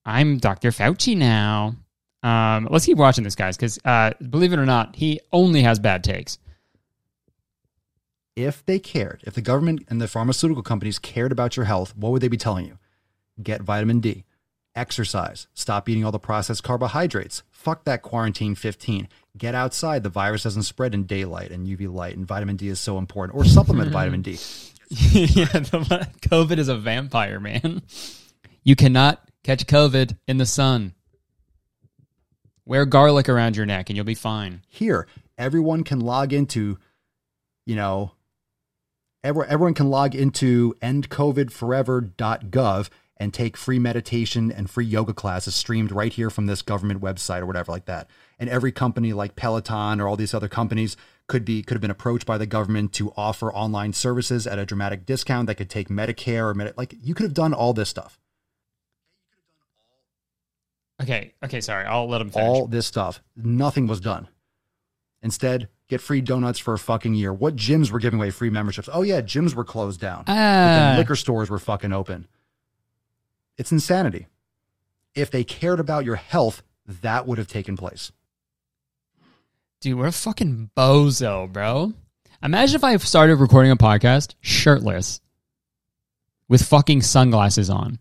[0.05, 0.71] I'm Dr.
[0.71, 1.75] Fauci now.
[2.23, 5.79] Um, let's keep watching this, guys, because uh, believe it or not, he only has
[5.79, 6.37] bad takes
[8.37, 12.11] if they cared, if the government and the pharmaceutical companies cared about your health, what
[12.11, 12.77] would they be telling you?
[13.41, 14.25] Get vitamin D,
[14.75, 20.03] exercise, stop eating all the processed carbohydrates, fuck that quarantine 15, get outside.
[20.03, 23.37] The virus doesn't spread in daylight and UV light, and vitamin D is so important,
[23.37, 24.31] or supplement vitamin D.
[24.89, 27.81] yeah, the, COVID is a vampire, man.
[28.63, 30.93] You cannot catch COVID in the sun.
[32.65, 34.61] Wear garlic around your neck and you'll be fine.
[34.67, 35.07] Here,
[35.37, 36.77] everyone can log into,
[37.65, 38.11] you know,
[39.23, 46.13] everyone can log into endcovidforever.gov and take free meditation and free yoga classes streamed right
[46.13, 48.09] here from this government website or whatever like that.
[48.39, 50.95] And every company like Peloton or all these other companies
[51.27, 54.65] could be could have been approached by the government to offer online services at a
[54.65, 57.89] dramatic discount that could take Medicare or Medi- like you could have done all this
[57.89, 58.19] stuff.
[61.01, 61.85] Okay, okay, sorry.
[61.85, 62.47] I'll let him finish.
[62.47, 63.21] All this stuff.
[63.35, 64.27] Nothing was done.
[65.21, 67.33] Instead, get free donuts for a fucking year.
[67.33, 68.89] What gyms were giving away free memberships?
[68.91, 70.23] Oh yeah, gyms were closed down.
[70.27, 70.95] Ah.
[70.97, 72.27] liquor stores were fucking open.
[73.57, 74.27] It's insanity.
[75.15, 78.11] If they cared about your health, that would have taken place.
[79.79, 81.93] Dude, we're a fucking bozo, bro.
[82.41, 85.21] Imagine if I started recording a podcast shirtless
[86.47, 87.99] with fucking sunglasses on.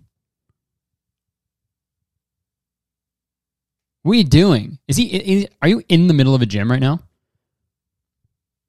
[4.03, 4.79] What are you doing?
[4.89, 5.05] Is he?
[5.05, 7.01] Is, are you in the middle of a gym right now?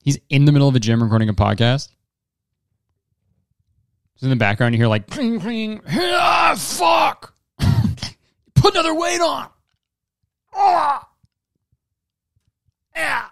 [0.03, 1.89] He's in the middle of a gym recording a podcast.
[4.15, 5.79] Just in the background, you hear like cling cling.
[5.87, 7.35] Ah, fuck!
[8.55, 9.47] Put another weight on.
[10.53, 11.06] Ah,
[12.97, 13.25] yeah.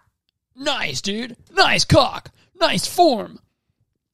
[0.55, 1.35] Nice, dude.
[1.51, 2.31] Nice cock.
[2.59, 3.39] Nice form.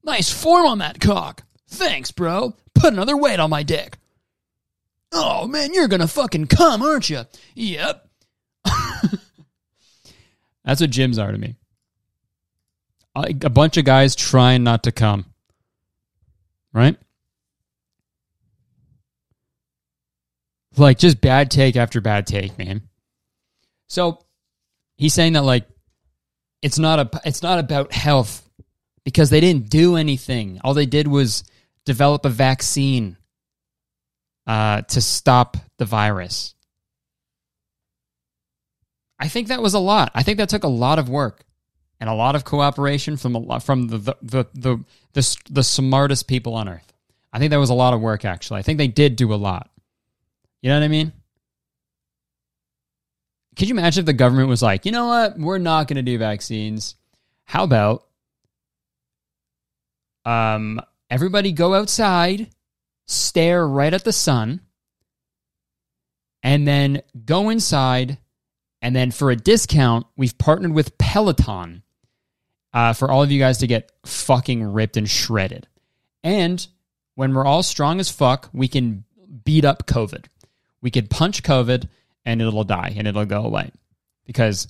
[0.03, 1.43] Nice form on that cock.
[1.67, 2.55] Thanks, bro.
[2.73, 3.97] Put another weight on my dick.
[5.11, 7.21] Oh man, you're gonna fucking come, aren't you?
[7.53, 8.07] Yep.
[10.63, 11.55] That's what gyms are to me
[13.15, 15.25] a bunch of guys trying not to come.
[16.73, 16.97] Right?
[20.77, 22.81] Like just bad take after bad take, man.
[23.87, 24.23] So
[25.01, 25.67] he's saying that like
[26.61, 28.47] it's not a it's not about health
[29.03, 30.61] because they didn't do anything.
[30.63, 31.43] All they did was
[31.85, 33.17] develop a vaccine
[34.45, 36.53] uh, to stop the virus.
[39.19, 40.11] I think that was a lot.
[40.13, 41.45] I think that took a lot of work
[41.99, 46.27] and a lot of cooperation from a from the the, the the the the smartest
[46.27, 46.93] people on earth.
[47.33, 48.23] I think that was a lot of work.
[48.23, 49.71] Actually, I think they did do a lot.
[50.61, 51.11] You know what I mean?
[53.61, 56.01] Could you imagine if the government was like, you know what, we're not going to
[56.01, 56.95] do vaccines.
[57.43, 58.07] How about
[60.25, 60.81] um,
[61.11, 62.49] everybody go outside,
[63.05, 64.61] stare right at the sun,
[66.41, 68.17] and then go inside.
[68.81, 71.83] And then for a discount, we've partnered with Peloton
[72.73, 75.67] uh, for all of you guys to get fucking ripped and shredded.
[76.23, 76.65] And
[77.13, 79.03] when we're all strong as fuck, we can
[79.43, 80.25] beat up COVID.
[80.81, 81.89] We could punch COVID
[82.25, 83.71] and it'll die and it'll go away.
[84.25, 84.67] Because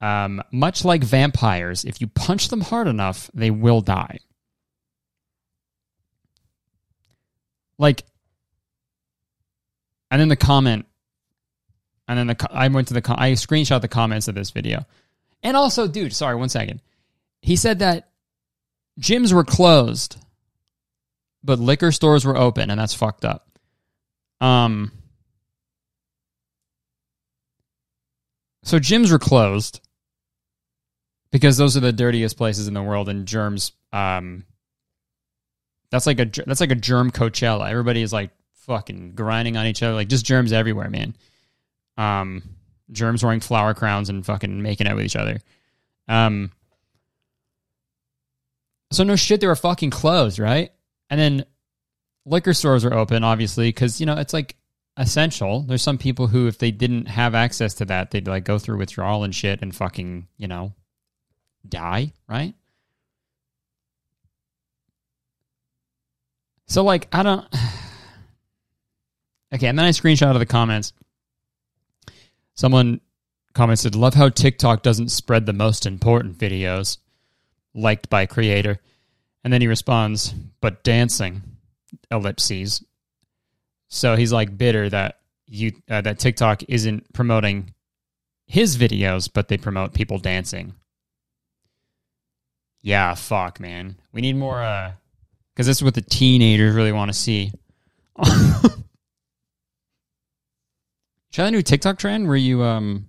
[0.00, 4.18] um, much like vampires, if you punch them hard enough, they will die.
[7.76, 8.04] Like,
[10.10, 10.86] and then the comment,
[12.08, 14.84] and then the I went to the I screenshot the comments of this video,
[15.42, 16.80] and also, dude, sorry, one second.
[17.40, 18.10] He said that
[19.00, 20.16] gyms were closed,
[21.42, 23.48] but liquor stores were open, and that's fucked up.
[24.40, 24.92] Um.
[28.62, 29.80] So gyms were closed
[31.30, 34.44] because those are the dirtiest places in the world, and germs um,
[35.90, 37.70] that's like a that's like a germ Coachella.
[37.70, 38.30] Everybody is like
[38.66, 41.16] fucking grinding on each other, like just germs everywhere, man.
[41.96, 42.42] Um,
[42.92, 45.40] germs wearing flower crowns and fucking making out with each other.
[46.08, 46.50] Um,
[48.92, 50.72] so no shit, they were fucking closed, right?
[51.08, 51.44] And then
[52.26, 54.56] liquor stores are open, obviously, because you know it's like
[54.96, 55.62] essential.
[55.62, 58.78] There's some people who, if they didn't have access to that, they'd like go through
[58.78, 60.72] withdrawal and shit and fucking you know
[61.68, 62.54] die, right?
[66.66, 67.46] So like I don't
[69.52, 70.92] Okay, and then I screenshot of the comments.
[72.54, 73.00] Someone
[73.52, 76.98] commented, "Love how TikTok doesn't spread the most important videos
[77.74, 78.78] liked by creator."
[79.42, 81.42] And then he responds, "But dancing."
[82.12, 82.84] Ellipses.
[83.90, 87.74] So he's like bitter that you uh, that TikTok isn't promoting
[88.46, 90.74] his videos, but they promote people dancing.
[92.82, 93.96] Yeah, fuck, man.
[94.12, 94.92] We need more uh
[95.52, 97.52] because this is what the teenagers really want to see.
[101.32, 103.06] Try the new TikTok trend where you um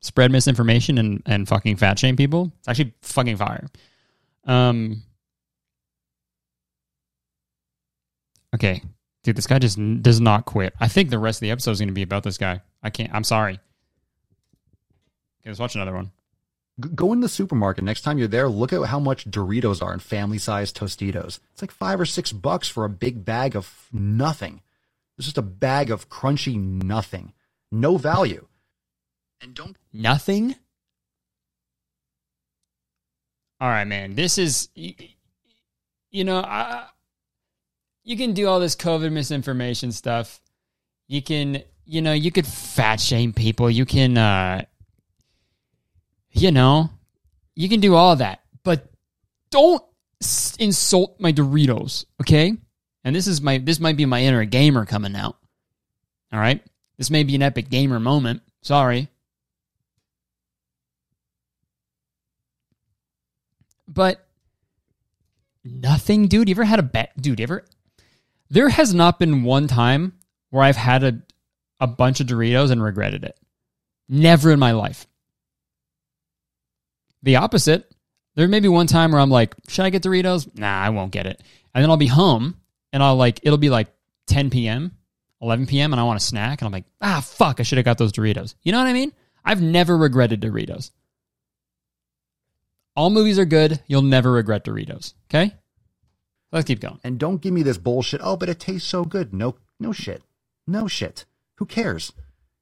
[0.00, 2.52] spread misinformation and, and fucking fat shame people.
[2.58, 3.66] It's actually fucking fire.
[4.44, 5.02] Um.
[8.54, 8.82] Okay,
[9.28, 10.72] dude, this guy just does not quit.
[10.80, 12.62] I think the rest of the episode is going to be about this guy.
[12.82, 13.12] I can't.
[13.12, 13.54] I'm sorry.
[15.40, 16.12] Okay, let's watch another one
[16.94, 19.98] go in the supermarket next time you're there look at how much doritos are in
[19.98, 24.60] family size tostitos it's like five or six bucks for a big bag of nothing
[25.16, 27.32] it's just a bag of crunchy nothing
[27.72, 28.46] no value
[29.40, 30.54] and don't nothing
[33.60, 34.94] all right man this is you,
[36.12, 36.86] you know I,
[38.08, 40.40] you can do all this covid misinformation stuff
[41.06, 44.62] you can you know you could fat shame people you can uh
[46.32, 46.90] you know,
[47.54, 48.90] you can do all that, but
[49.50, 49.82] don't
[50.58, 52.54] insult my Doritos, okay?
[53.04, 55.36] And this is my this might be my inner gamer coming out.
[56.32, 56.62] All right?
[56.98, 58.42] This may be an epic gamer moment.
[58.62, 59.08] Sorry.
[63.86, 64.26] But
[65.64, 66.48] nothing, dude.
[66.48, 67.40] You ever had a bet, dude?
[67.40, 67.64] You ever?
[68.50, 70.14] There has not been one time
[70.50, 71.22] where I've had a
[71.80, 73.38] a bunch of Doritos and regretted it.
[74.08, 75.06] Never in my life.
[77.22, 77.90] The opposite,
[78.34, 80.56] there may be one time where I'm like, should I get Doritos?
[80.56, 81.42] Nah, I won't get it.
[81.74, 82.56] And then I'll be home
[82.92, 83.88] and I'll like, it'll be like
[84.26, 84.92] 10 p.m.,
[85.40, 86.60] 11 p.m., and I want a snack.
[86.60, 88.54] And I'm like, ah, fuck, I should have got those Doritos.
[88.62, 89.12] You know what I mean?
[89.44, 90.90] I've never regretted Doritos.
[92.96, 93.80] All movies are good.
[93.86, 95.14] You'll never regret Doritos.
[95.30, 95.54] Okay?
[96.50, 97.00] Let's keep going.
[97.04, 98.20] And don't give me this bullshit.
[98.22, 99.34] Oh, but it tastes so good.
[99.34, 100.22] No, no shit.
[100.66, 101.24] No shit.
[101.56, 102.12] Who cares?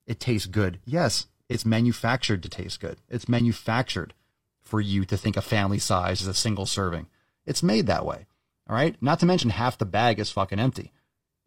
[0.06, 0.78] It tastes good.
[0.84, 2.98] Yes, it's manufactured to taste good.
[3.08, 4.14] It's manufactured
[4.62, 7.06] for you to think a family size is a single serving.
[7.44, 8.26] It's made that way.
[8.68, 8.96] All right.
[9.00, 10.92] Not to mention half the bag is fucking empty.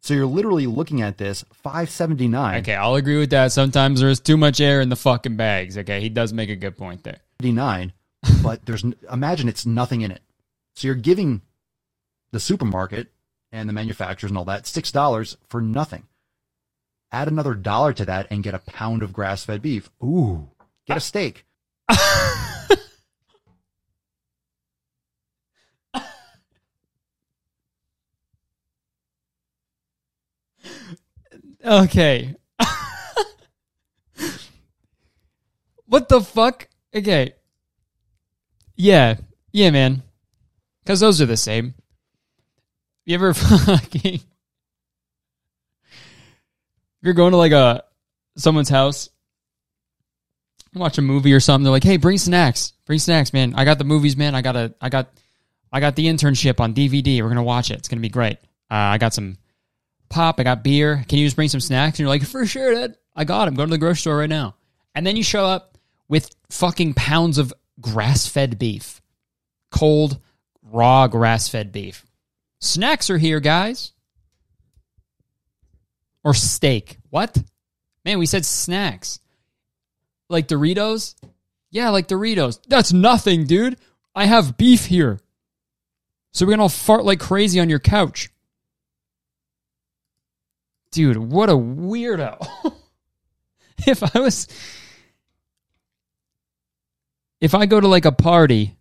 [0.02, 2.60] So you're literally looking at this 579.
[2.60, 3.52] Okay, I'll agree with that.
[3.52, 5.76] Sometimes there's too much air in the fucking bags.
[5.76, 7.18] Okay, he does make a good point there.
[7.40, 7.92] 79,
[8.42, 10.22] but there's imagine it's nothing in it.
[10.74, 11.42] So you're giving
[12.32, 13.08] the supermarket
[13.52, 16.04] and the manufacturers and all that six dollars for nothing.
[17.12, 19.90] Add another dollar to that and get a pound of grass fed beef.
[20.02, 20.48] Ooh,
[20.86, 21.44] get a steak.
[31.64, 32.36] okay.
[35.86, 36.68] what the fuck?
[36.94, 37.32] Okay.
[38.76, 39.16] Yeah.
[39.52, 40.02] Yeah, man.
[40.82, 41.74] Because those are the same.
[43.10, 44.20] You ever fucking.
[47.02, 47.82] You're going to like a
[48.36, 49.10] someone's house,
[50.74, 52.72] watch a movie or something, they're like, "Hey, bring snacks.
[52.86, 53.54] Bring snacks, man.
[53.56, 54.36] I got the movies, man.
[54.36, 55.10] I got a, I got,
[55.72, 57.20] I got the internship on DVD.
[57.20, 57.78] We're gonna watch it.
[57.78, 58.38] It's gonna be great.
[58.70, 59.38] Uh, I got some
[60.08, 60.38] pop.
[60.38, 61.04] I got beer.
[61.08, 62.96] Can you just bring some snacks?" And you're like, "For sure, Dad.
[63.16, 63.56] I got them.
[63.56, 64.54] Go to the grocery store right now."
[64.94, 69.02] And then you show up with fucking pounds of grass-fed beef,
[69.72, 70.20] cold,
[70.62, 72.06] raw grass-fed beef.
[72.60, 73.92] Snacks are here, guys.
[76.22, 76.98] Or steak.
[77.08, 77.36] What?
[78.04, 79.20] Man, we said snacks.
[80.28, 81.14] Like Doritos?
[81.70, 82.60] Yeah, like Doritos.
[82.68, 83.78] That's nothing, dude.
[84.14, 85.20] I have beef here.
[86.32, 88.28] So we're gonna all fart like crazy on your couch.
[90.92, 92.46] Dude, what a weirdo.
[93.86, 94.46] if I was.
[97.40, 98.76] If I go to like a party,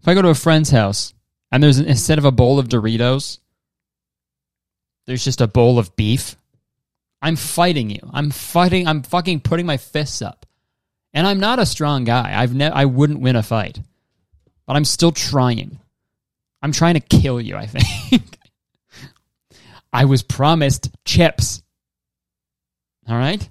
[0.00, 1.14] if I go to a friend's house
[1.50, 3.38] and there's instead of a bowl of Doritos,
[5.06, 6.36] there's just a bowl of beef.
[7.22, 8.00] I'm fighting you.
[8.12, 8.86] I'm fighting.
[8.86, 10.46] I'm fucking putting my fists up.
[11.14, 12.34] And I'm not a strong guy.
[12.40, 13.80] I've ne- I wouldn't win a fight.
[14.66, 15.78] But I'm still trying.
[16.60, 18.38] I'm trying to kill you, I think.
[19.92, 21.62] I was promised chips.
[23.08, 23.48] All right?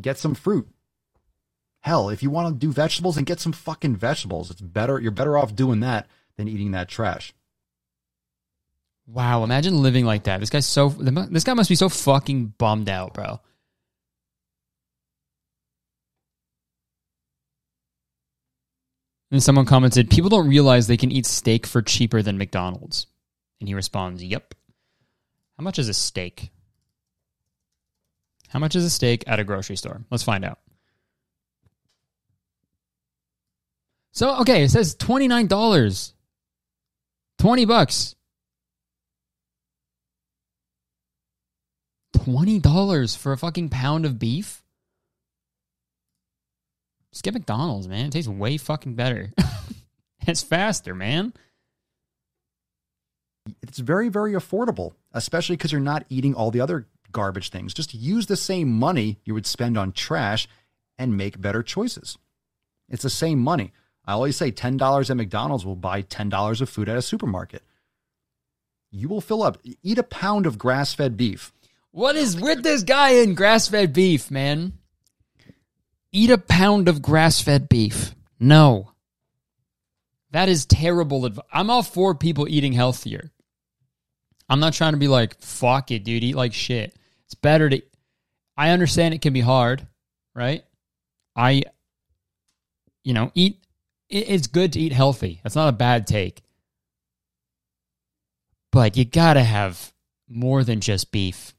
[0.00, 0.68] Get some fruit.
[1.86, 4.50] Hell, if you want to do vegetables, and get some fucking vegetables.
[4.50, 4.98] It's better.
[4.98, 7.32] You're better off doing that than eating that trash.
[9.06, 10.40] Wow, imagine living like that.
[10.40, 13.40] This guy's so this guy must be so fucking bummed out, bro.
[19.30, 23.06] And someone commented, "People don't realize they can eat steak for cheaper than McDonald's."
[23.60, 24.56] And he responds, "Yep."
[25.56, 26.50] How much is a steak?
[28.48, 30.04] How much is a steak at a grocery store?
[30.10, 30.58] Let's find out.
[34.16, 36.12] So, okay, it says $29.
[37.38, 38.14] 20 bucks.
[42.16, 44.64] $20 for a fucking pound of beef?
[47.12, 48.06] Just get McDonald's, man.
[48.06, 49.32] It tastes way fucking better.
[50.26, 51.34] it's faster, man.
[53.62, 57.74] It's very, very affordable, especially because you're not eating all the other garbage things.
[57.74, 60.48] Just use the same money you would spend on trash
[60.98, 62.16] and make better choices.
[62.88, 63.72] It's the same money.
[64.06, 67.62] I always say $10 at McDonald's will buy $10 of food at a supermarket.
[68.90, 69.58] You will fill up.
[69.82, 71.52] Eat a pound of grass fed beef.
[71.90, 74.74] What is with this guy in grass fed beef, man?
[76.12, 78.14] Eat a pound of grass fed beef.
[78.38, 78.92] No.
[80.30, 81.44] That is terrible advice.
[81.52, 83.30] I'm all for people eating healthier.
[84.48, 86.94] I'm not trying to be like, fuck it, dude, eat like shit.
[87.24, 87.82] It's better to.
[88.56, 89.86] I understand it can be hard,
[90.34, 90.64] right?
[91.34, 91.62] I,
[93.02, 93.58] you know, eat.
[94.08, 95.40] It's good to eat healthy.
[95.42, 96.42] That's not a bad take.
[98.70, 99.92] But you gotta have
[100.28, 101.54] more than just beef.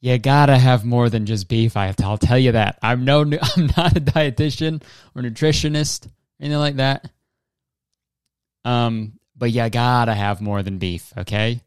[0.00, 1.76] You gotta have more than just beef.
[1.76, 2.78] I'll tell you that.
[2.82, 4.82] I'm no, I'm not a dietitian
[5.14, 6.08] or nutritionist,
[6.40, 7.10] anything like that.
[8.64, 11.60] Um, but you gotta have more than beef, okay?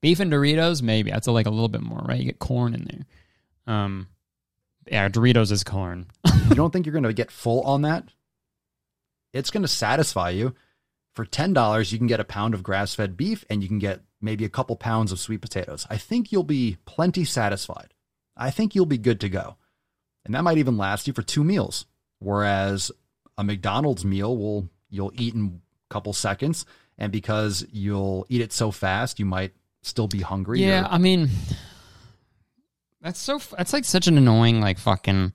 [0.00, 2.18] Beef and Doritos, maybe that's like a little bit more, right?
[2.18, 3.74] You get corn in there.
[3.74, 4.08] Um,
[4.86, 6.06] yeah, Doritos is corn.
[6.48, 8.04] you don't think you're gonna get full on that?
[9.32, 10.54] It's gonna satisfy you.
[11.14, 14.02] For ten dollars, you can get a pound of grass-fed beef, and you can get
[14.20, 15.86] maybe a couple pounds of sweet potatoes.
[15.90, 17.94] I think you'll be plenty satisfied.
[18.36, 19.56] I think you'll be good to go.
[20.24, 21.86] And that might even last you for two meals.
[22.18, 22.90] Whereas
[23.36, 26.66] a McDonald's meal will you'll eat in a couple seconds
[26.96, 29.52] and because you'll eat it so fast, you might
[29.82, 30.60] still be hungry.
[30.60, 31.30] Yeah, or, I mean
[33.00, 35.32] that's so that's like such an annoying like fucking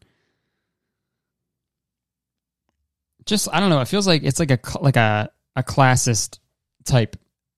[3.25, 6.39] just I don't know, it feels like it's like a like a a classist
[6.85, 7.15] type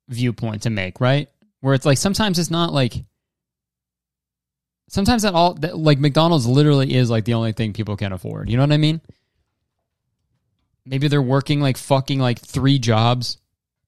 [0.10, 1.30] viewpoint to make, right?
[1.62, 3.06] Where it's like sometimes it's not like
[4.90, 8.50] sometimes that all that, like McDonald's literally is like the only thing people can afford.
[8.50, 9.02] You know what I mean?
[10.86, 13.38] Maybe they're working like fucking like three jobs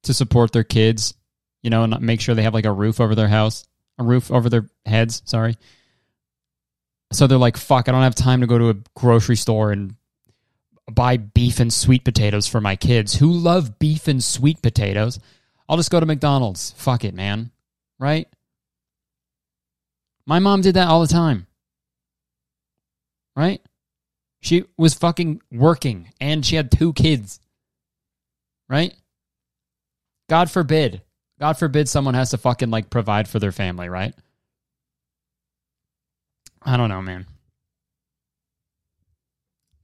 [0.03, 1.13] to support their kids,
[1.61, 3.65] you know, and make sure they have like a roof over their house,
[3.99, 5.55] a roof over their heads, sorry.
[7.13, 9.95] So they're like, fuck, I don't have time to go to a grocery store and
[10.91, 15.19] buy beef and sweet potatoes for my kids who love beef and sweet potatoes.
[15.67, 16.71] I'll just go to McDonald's.
[16.77, 17.51] Fuck it, man.
[17.99, 18.27] Right?
[20.25, 21.47] My mom did that all the time.
[23.35, 23.61] Right?
[24.41, 27.39] She was fucking working and she had two kids.
[28.69, 28.93] Right?
[30.29, 31.01] God forbid.
[31.39, 34.13] God forbid someone has to fucking like provide for their family, right?
[36.61, 37.27] I don't know, man.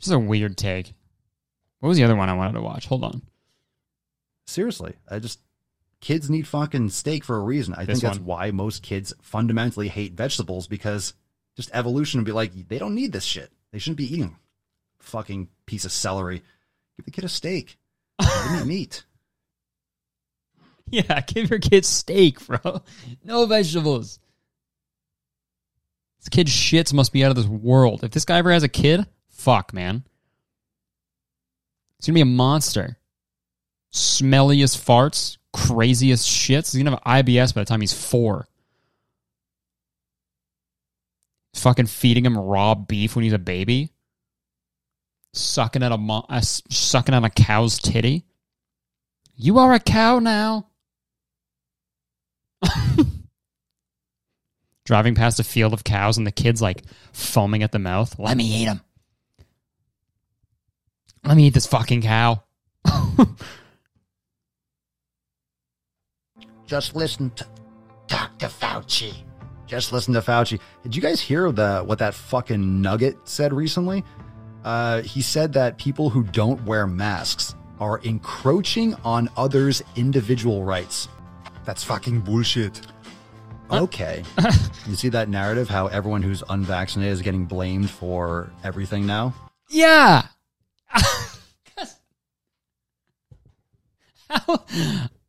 [0.04, 0.96] This is a weird take.
[1.80, 2.88] What was the other one I wanted to watch?
[2.88, 3.22] Hold on.
[4.46, 5.40] Seriously, I just
[6.02, 7.74] kids need fucking steak for a reason.
[7.74, 8.26] I This think that's one.
[8.26, 11.14] why most kids fundamentally hate vegetables because
[11.56, 13.50] just evolution would be like they don't need this shit.
[13.72, 14.36] They shouldn't be eating
[15.00, 16.44] fucking piece of celery.
[16.98, 17.78] Give the kid a steak.
[18.22, 19.04] Him eat meat.
[20.88, 22.82] Yeah, give your kid steak, bro.
[23.24, 24.20] No vegetables.
[26.20, 28.04] This kid's shits must be out of this world.
[28.04, 29.06] If this guy ever has a kid,
[29.44, 30.04] fuck, man.
[31.98, 32.98] He's gonna be a monster.
[33.92, 36.74] Smelliest farts, craziest shits.
[36.74, 38.48] He's gonna have IBS by the time he's four.
[41.56, 43.92] Fucking feeding him raw beef when he's a baby.
[45.34, 48.26] Sucking at a mo- uh, sucking at a cow's titty.
[49.36, 50.68] You are a cow now.
[54.86, 56.84] Driving past a field of cows and the kid's like
[57.14, 58.18] foaming at the mouth.
[58.20, 58.82] Let me eat him.
[61.26, 62.44] Let me eat this fucking cow.
[66.66, 67.46] Just listen to
[68.08, 68.48] Dr.
[68.48, 69.14] Fauci.
[69.66, 70.60] Just listen to Fauci.
[70.84, 74.04] Did you guys hear the what that fucking nugget said recently?
[74.64, 81.08] Uh, he said that people who don't wear masks are encroaching on others' individual rights.
[81.66, 82.82] That's fucking bullshit.
[83.72, 84.24] Okay.
[84.88, 85.70] you see that narrative?
[85.70, 89.34] How everyone who's unvaccinated is getting blamed for everything now?
[89.70, 90.24] Yeah.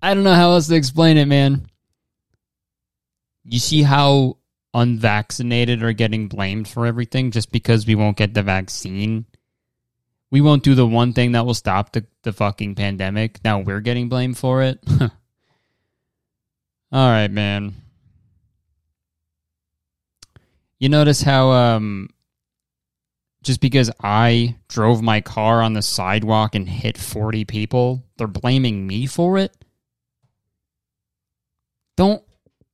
[0.03, 1.67] I don't know how else to explain it, man.
[3.45, 4.39] You see how
[4.73, 9.27] unvaccinated are getting blamed for everything just because we won't get the vaccine?
[10.31, 13.39] We won't do the one thing that will stop the, the fucking pandemic.
[13.45, 14.83] Now we're getting blamed for it.
[15.01, 15.11] All
[16.93, 17.75] right, man.
[20.79, 22.11] You notice how um
[23.45, 28.87] just because I drove my car on the sidewalk and hit 40 people, they're blaming
[28.87, 29.55] me for it?
[31.97, 32.25] Don't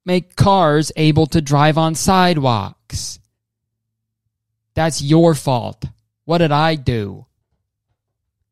[0.07, 3.18] make cars able to drive on sidewalks.
[4.75, 5.85] That's your fault.
[6.25, 7.27] What did I do?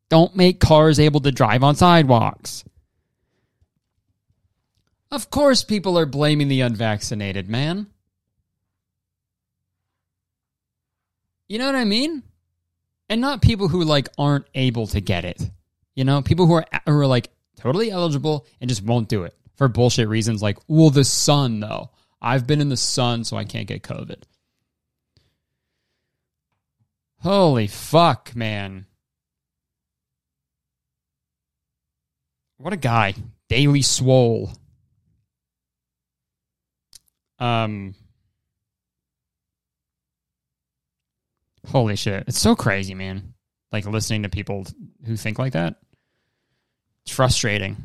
[0.09, 2.63] Don't make cars able to drive on sidewalks.
[5.11, 7.87] Of course, people are blaming the unvaccinated, man.
[11.49, 12.21] You know what I mean?
[13.09, 15.41] And not people who like aren't able to get it.
[15.95, 19.35] You know, people who are who are like totally eligible and just won't do it
[19.55, 21.89] for bullshit reasons like, "Well, the sun though.
[22.21, 24.21] I've been in the sun so I can't get COVID."
[27.21, 28.85] Holy fuck, man.
[32.57, 33.15] What a guy.
[33.49, 34.51] Daily Swole.
[37.39, 37.95] Um
[41.67, 42.23] Holy shit.
[42.27, 43.33] It's so crazy, man.
[43.71, 44.65] Like listening to people
[45.05, 45.75] who think like that.
[47.05, 47.77] It's frustrating.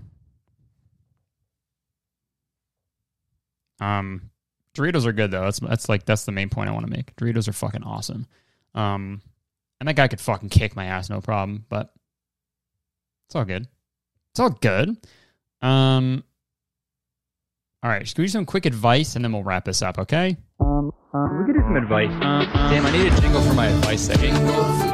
[3.81, 4.31] Um
[4.75, 5.45] Doritos are good though.
[5.45, 7.15] That's that's like that's the main point I want to make.
[7.17, 8.27] Doritos are fucking awesome.
[8.75, 9.21] Um
[9.81, 11.93] and that guy could fucking kick my ass no problem, but
[13.27, 13.69] it's all good.
[14.33, 14.97] It's all good.
[15.61, 16.25] Um
[17.83, 20.39] all right, just give you some quick advice and then we'll wrap this up, okay?
[21.15, 22.11] Um, we could do some advice.
[22.11, 24.35] Damn, I need a jingle for my advice segment.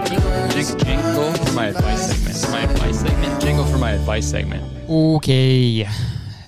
[0.06, 2.36] Jingle, jingle for my advice segment.
[2.36, 3.40] For my advice segment.
[3.40, 4.90] Jingle for my advice segment.
[4.90, 5.88] Okay,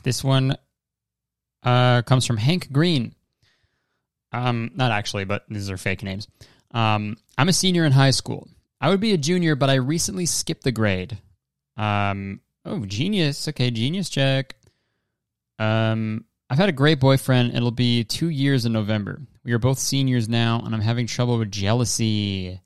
[0.03, 0.59] this one
[1.63, 3.15] uh, comes from Hank Green.
[4.31, 6.29] Um, not actually, but these are fake names.
[6.73, 8.49] Um, I'm a senior in high school.
[8.79, 11.17] I would be a junior, but I recently skipped the grade.
[11.79, 13.49] Um, oh, genius.
[13.49, 14.55] Okay, genius check.
[15.59, 17.55] Um, I've had a great boyfriend.
[17.57, 19.23] It'll be two years in November.
[19.45, 22.61] We are both seniors now, and I'm having trouble with jealousy.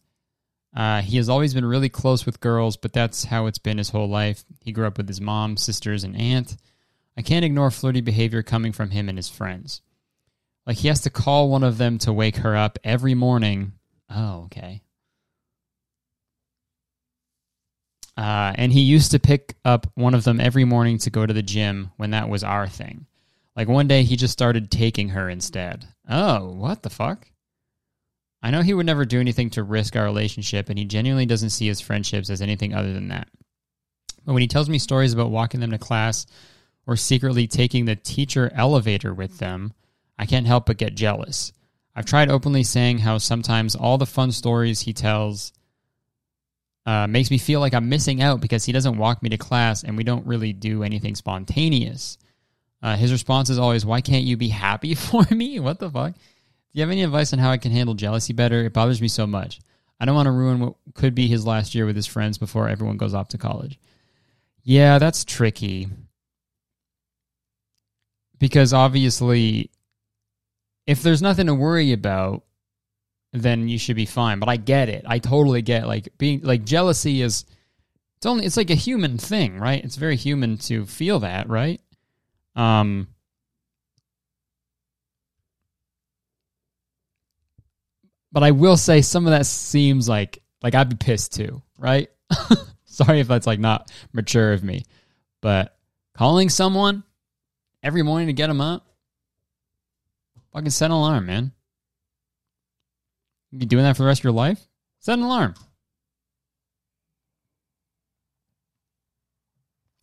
[0.75, 3.89] Uh, he has always been really close with girls, but that's how it's been his
[3.89, 4.45] whole life.
[4.61, 6.57] He grew up with his mom, sisters, and aunt.
[7.17, 9.81] I can't ignore flirty behavior coming from him and his friends.
[10.67, 13.73] Like he has to call one of them to wake her up every morning.
[14.11, 14.83] Oh, okay.
[18.19, 21.33] Uh, and he used to pick up one of them every morning to go to
[21.33, 23.07] the gym when that was our thing.
[23.57, 25.89] Like one day he just started taking her instead.
[26.09, 27.27] Oh, what the fuck?
[28.43, 31.51] I know he would never do anything to risk our relationship, and he genuinely doesn't
[31.51, 33.29] see his friendships as anything other than that.
[34.25, 36.27] But when he tells me stories about walking them to class
[36.87, 39.73] or secretly taking the teacher elevator with them,
[40.19, 41.53] I can't help but get jealous.
[41.95, 45.53] I've tried openly saying how sometimes all the fun stories he tells
[46.85, 49.83] uh, makes me feel like I'm missing out because he doesn't walk me to class
[49.83, 52.19] and we don't really do anything spontaneous.
[52.83, 55.61] Uh, his response is always, Why can't you be happy for me?
[55.61, 56.13] What the fuck?
[56.15, 56.21] Do
[56.73, 58.65] you have any advice on how I can handle jealousy better?
[58.65, 59.61] It bothers me so much.
[59.99, 62.69] I don't want to ruin what could be his last year with his friends before
[62.69, 63.79] everyone goes off to college.
[64.63, 65.89] Yeah, that's tricky.
[68.39, 69.71] Because obviously,
[70.87, 72.43] if there's nothing to worry about,
[73.33, 74.39] then you should be fine.
[74.39, 75.05] But I get it.
[75.07, 77.47] I totally get like being like jealousy is
[78.17, 79.83] it's only it's like a human thing, right?
[79.83, 81.81] It's very human to feel that, right?
[82.57, 83.09] Um
[88.33, 92.11] But I will say some of that seems like like I'd be pissed too, right?
[92.85, 94.85] Sorry if that's like not mature of me.
[95.41, 95.75] But
[96.15, 97.03] calling someone
[97.83, 98.87] every morning to get them up,
[100.53, 101.53] fucking set an alarm, man.
[103.53, 104.67] You doing that for the rest of your life?
[105.01, 105.55] Set an alarm.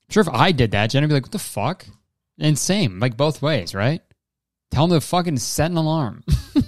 [0.10, 1.86] Sure if I did that, Jen would be like, what the fuck?
[2.38, 3.00] Insane.
[3.00, 4.02] Like both ways, right?
[4.72, 6.24] Tell them to fucking set an alarm.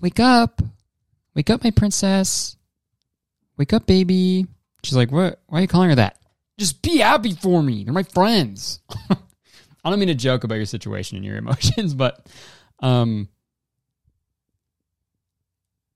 [0.00, 0.60] Wake up.
[1.34, 2.56] Wake up, my princess.
[3.56, 4.46] Wake up, baby.
[4.82, 5.40] She's like, what?
[5.46, 6.18] Why are you calling her that?
[6.58, 7.84] Just be happy for me.
[7.84, 8.80] They're my friends.
[9.84, 12.26] I don't mean to joke about your situation and your emotions, but
[12.80, 13.28] um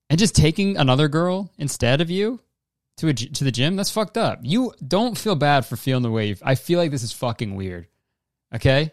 [0.09, 2.41] and just taking another girl instead of you
[3.03, 4.39] to a, to the gym, that's fucked up.
[4.43, 7.57] You don't feel bad for feeling the way you I feel like this is fucking
[7.57, 7.89] weird.
[8.55, 8.93] Okay?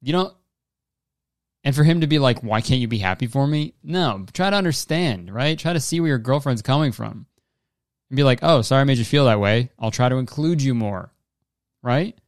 [0.00, 0.34] You don't
[1.64, 4.48] and for him to be like, "Why can't you be happy for me?" No, try
[4.48, 5.58] to understand, right?
[5.58, 7.26] Try to see where your girlfriend's coming from.
[8.08, 9.70] And be like, "Oh, sorry I made you feel that way.
[9.78, 11.12] I'll try to include you more."
[11.82, 12.18] Right?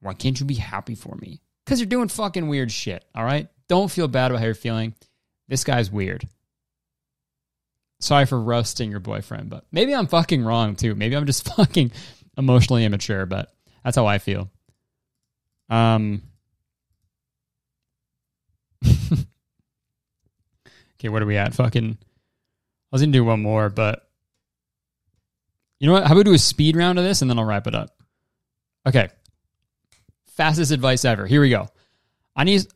[0.00, 1.42] Why can't you be happy for me?
[1.64, 3.48] Cuz you're doing fucking weird shit, all right?
[3.68, 4.94] Don't feel bad about how you're feeling.
[5.46, 6.28] This guy's weird.
[8.00, 10.94] Sorry for roasting your boyfriend, but maybe I'm fucking wrong too.
[10.94, 11.92] Maybe I'm just fucking
[12.36, 13.52] emotionally immature, but
[13.84, 14.50] that's how I feel.
[15.68, 16.22] Um
[18.86, 19.20] okay,
[21.08, 21.54] what are we at?
[21.54, 24.08] Fucking I was gonna do one more, but
[25.78, 26.04] you know what?
[26.04, 27.94] How about we do a speed round of this and then I'll wrap it up.
[28.86, 29.08] Okay.
[30.36, 31.26] Fastest advice ever.
[31.26, 31.68] Here we go.
[32.34, 32.66] I need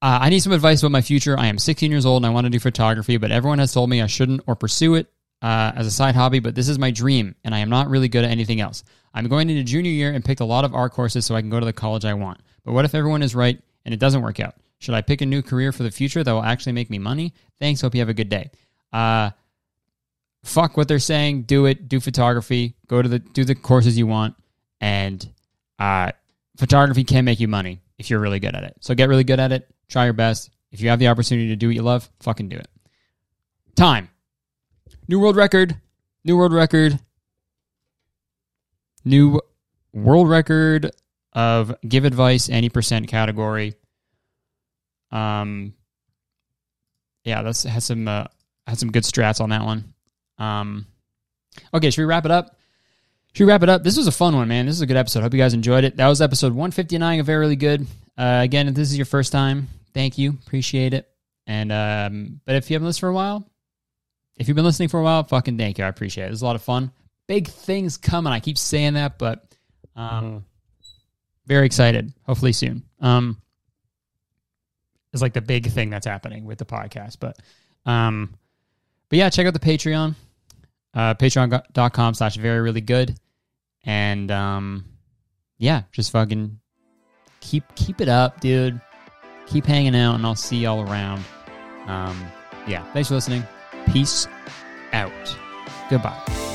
[0.00, 1.36] uh, I need some advice about my future.
[1.38, 3.90] I am 16 years old and I want to do photography, but everyone has told
[3.90, 5.08] me I shouldn't or pursue it
[5.42, 6.38] uh, as a side hobby.
[6.38, 8.84] But this is my dream, and I am not really good at anything else.
[9.12, 11.50] I'm going into junior year and picked a lot of art courses so I can
[11.50, 12.40] go to the college I want.
[12.64, 14.54] But what if everyone is right and it doesn't work out?
[14.78, 17.34] Should I pick a new career for the future that will actually make me money?
[17.58, 17.80] Thanks.
[17.80, 18.50] Hope you have a good day.
[18.92, 19.30] Uh,
[20.44, 21.42] fuck what they're saying.
[21.42, 21.88] Do it.
[21.88, 22.76] Do photography.
[22.86, 24.36] Go to the do the courses you want,
[24.80, 25.28] and
[25.80, 26.12] uh,
[26.56, 28.76] photography can make you money if you're really good at it.
[28.80, 29.68] So get really good at it.
[29.88, 30.50] Try your best.
[30.70, 32.68] If you have the opportunity to do what you love, fucking do it.
[33.74, 34.08] Time.
[35.06, 35.76] New world record.
[36.24, 36.98] New world record.
[39.04, 39.40] New
[39.92, 40.90] world record
[41.32, 43.74] of give advice any percent category.
[45.10, 45.74] Um,
[47.24, 48.24] yeah, that's has some uh,
[48.66, 49.94] had some good strats on that one.
[50.38, 50.86] Um,
[51.72, 52.56] okay, should we wrap it up?
[53.32, 53.84] Should we wrap it up?
[53.84, 54.66] This was a fun one, man.
[54.66, 55.22] This is a good episode.
[55.22, 55.96] Hope you guys enjoyed it.
[55.96, 57.86] That was episode 159 of Very Good.
[58.16, 59.68] Uh, again, if this is your first time,
[59.98, 60.38] thank you.
[60.46, 61.08] Appreciate it.
[61.48, 63.50] And um, but if you haven't listened for a while,
[64.36, 65.84] if you've been listening for a while, fucking thank you.
[65.84, 66.32] I appreciate it.
[66.32, 66.92] It's a lot of fun.
[67.26, 68.32] Big things coming.
[68.32, 69.44] I keep saying that, but
[69.96, 70.44] um,
[71.46, 72.12] very excited.
[72.22, 72.84] Hopefully soon.
[73.00, 73.42] Um,
[75.12, 77.16] is like the big thing that's happening with the podcast.
[77.18, 77.38] But
[77.84, 78.34] um,
[79.08, 80.14] but yeah, check out the Patreon.
[80.94, 83.18] Uh, patreon.com slash very really good.
[83.84, 84.84] And um
[85.56, 86.60] yeah, just fucking
[87.40, 88.80] keep keep it up, dude.
[89.48, 91.24] Keep hanging out and I'll see y'all around.
[91.86, 92.30] Um
[92.66, 93.44] yeah, thanks for listening.
[93.92, 94.26] Peace
[94.92, 95.38] out.
[95.90, 96.47] Goodbye.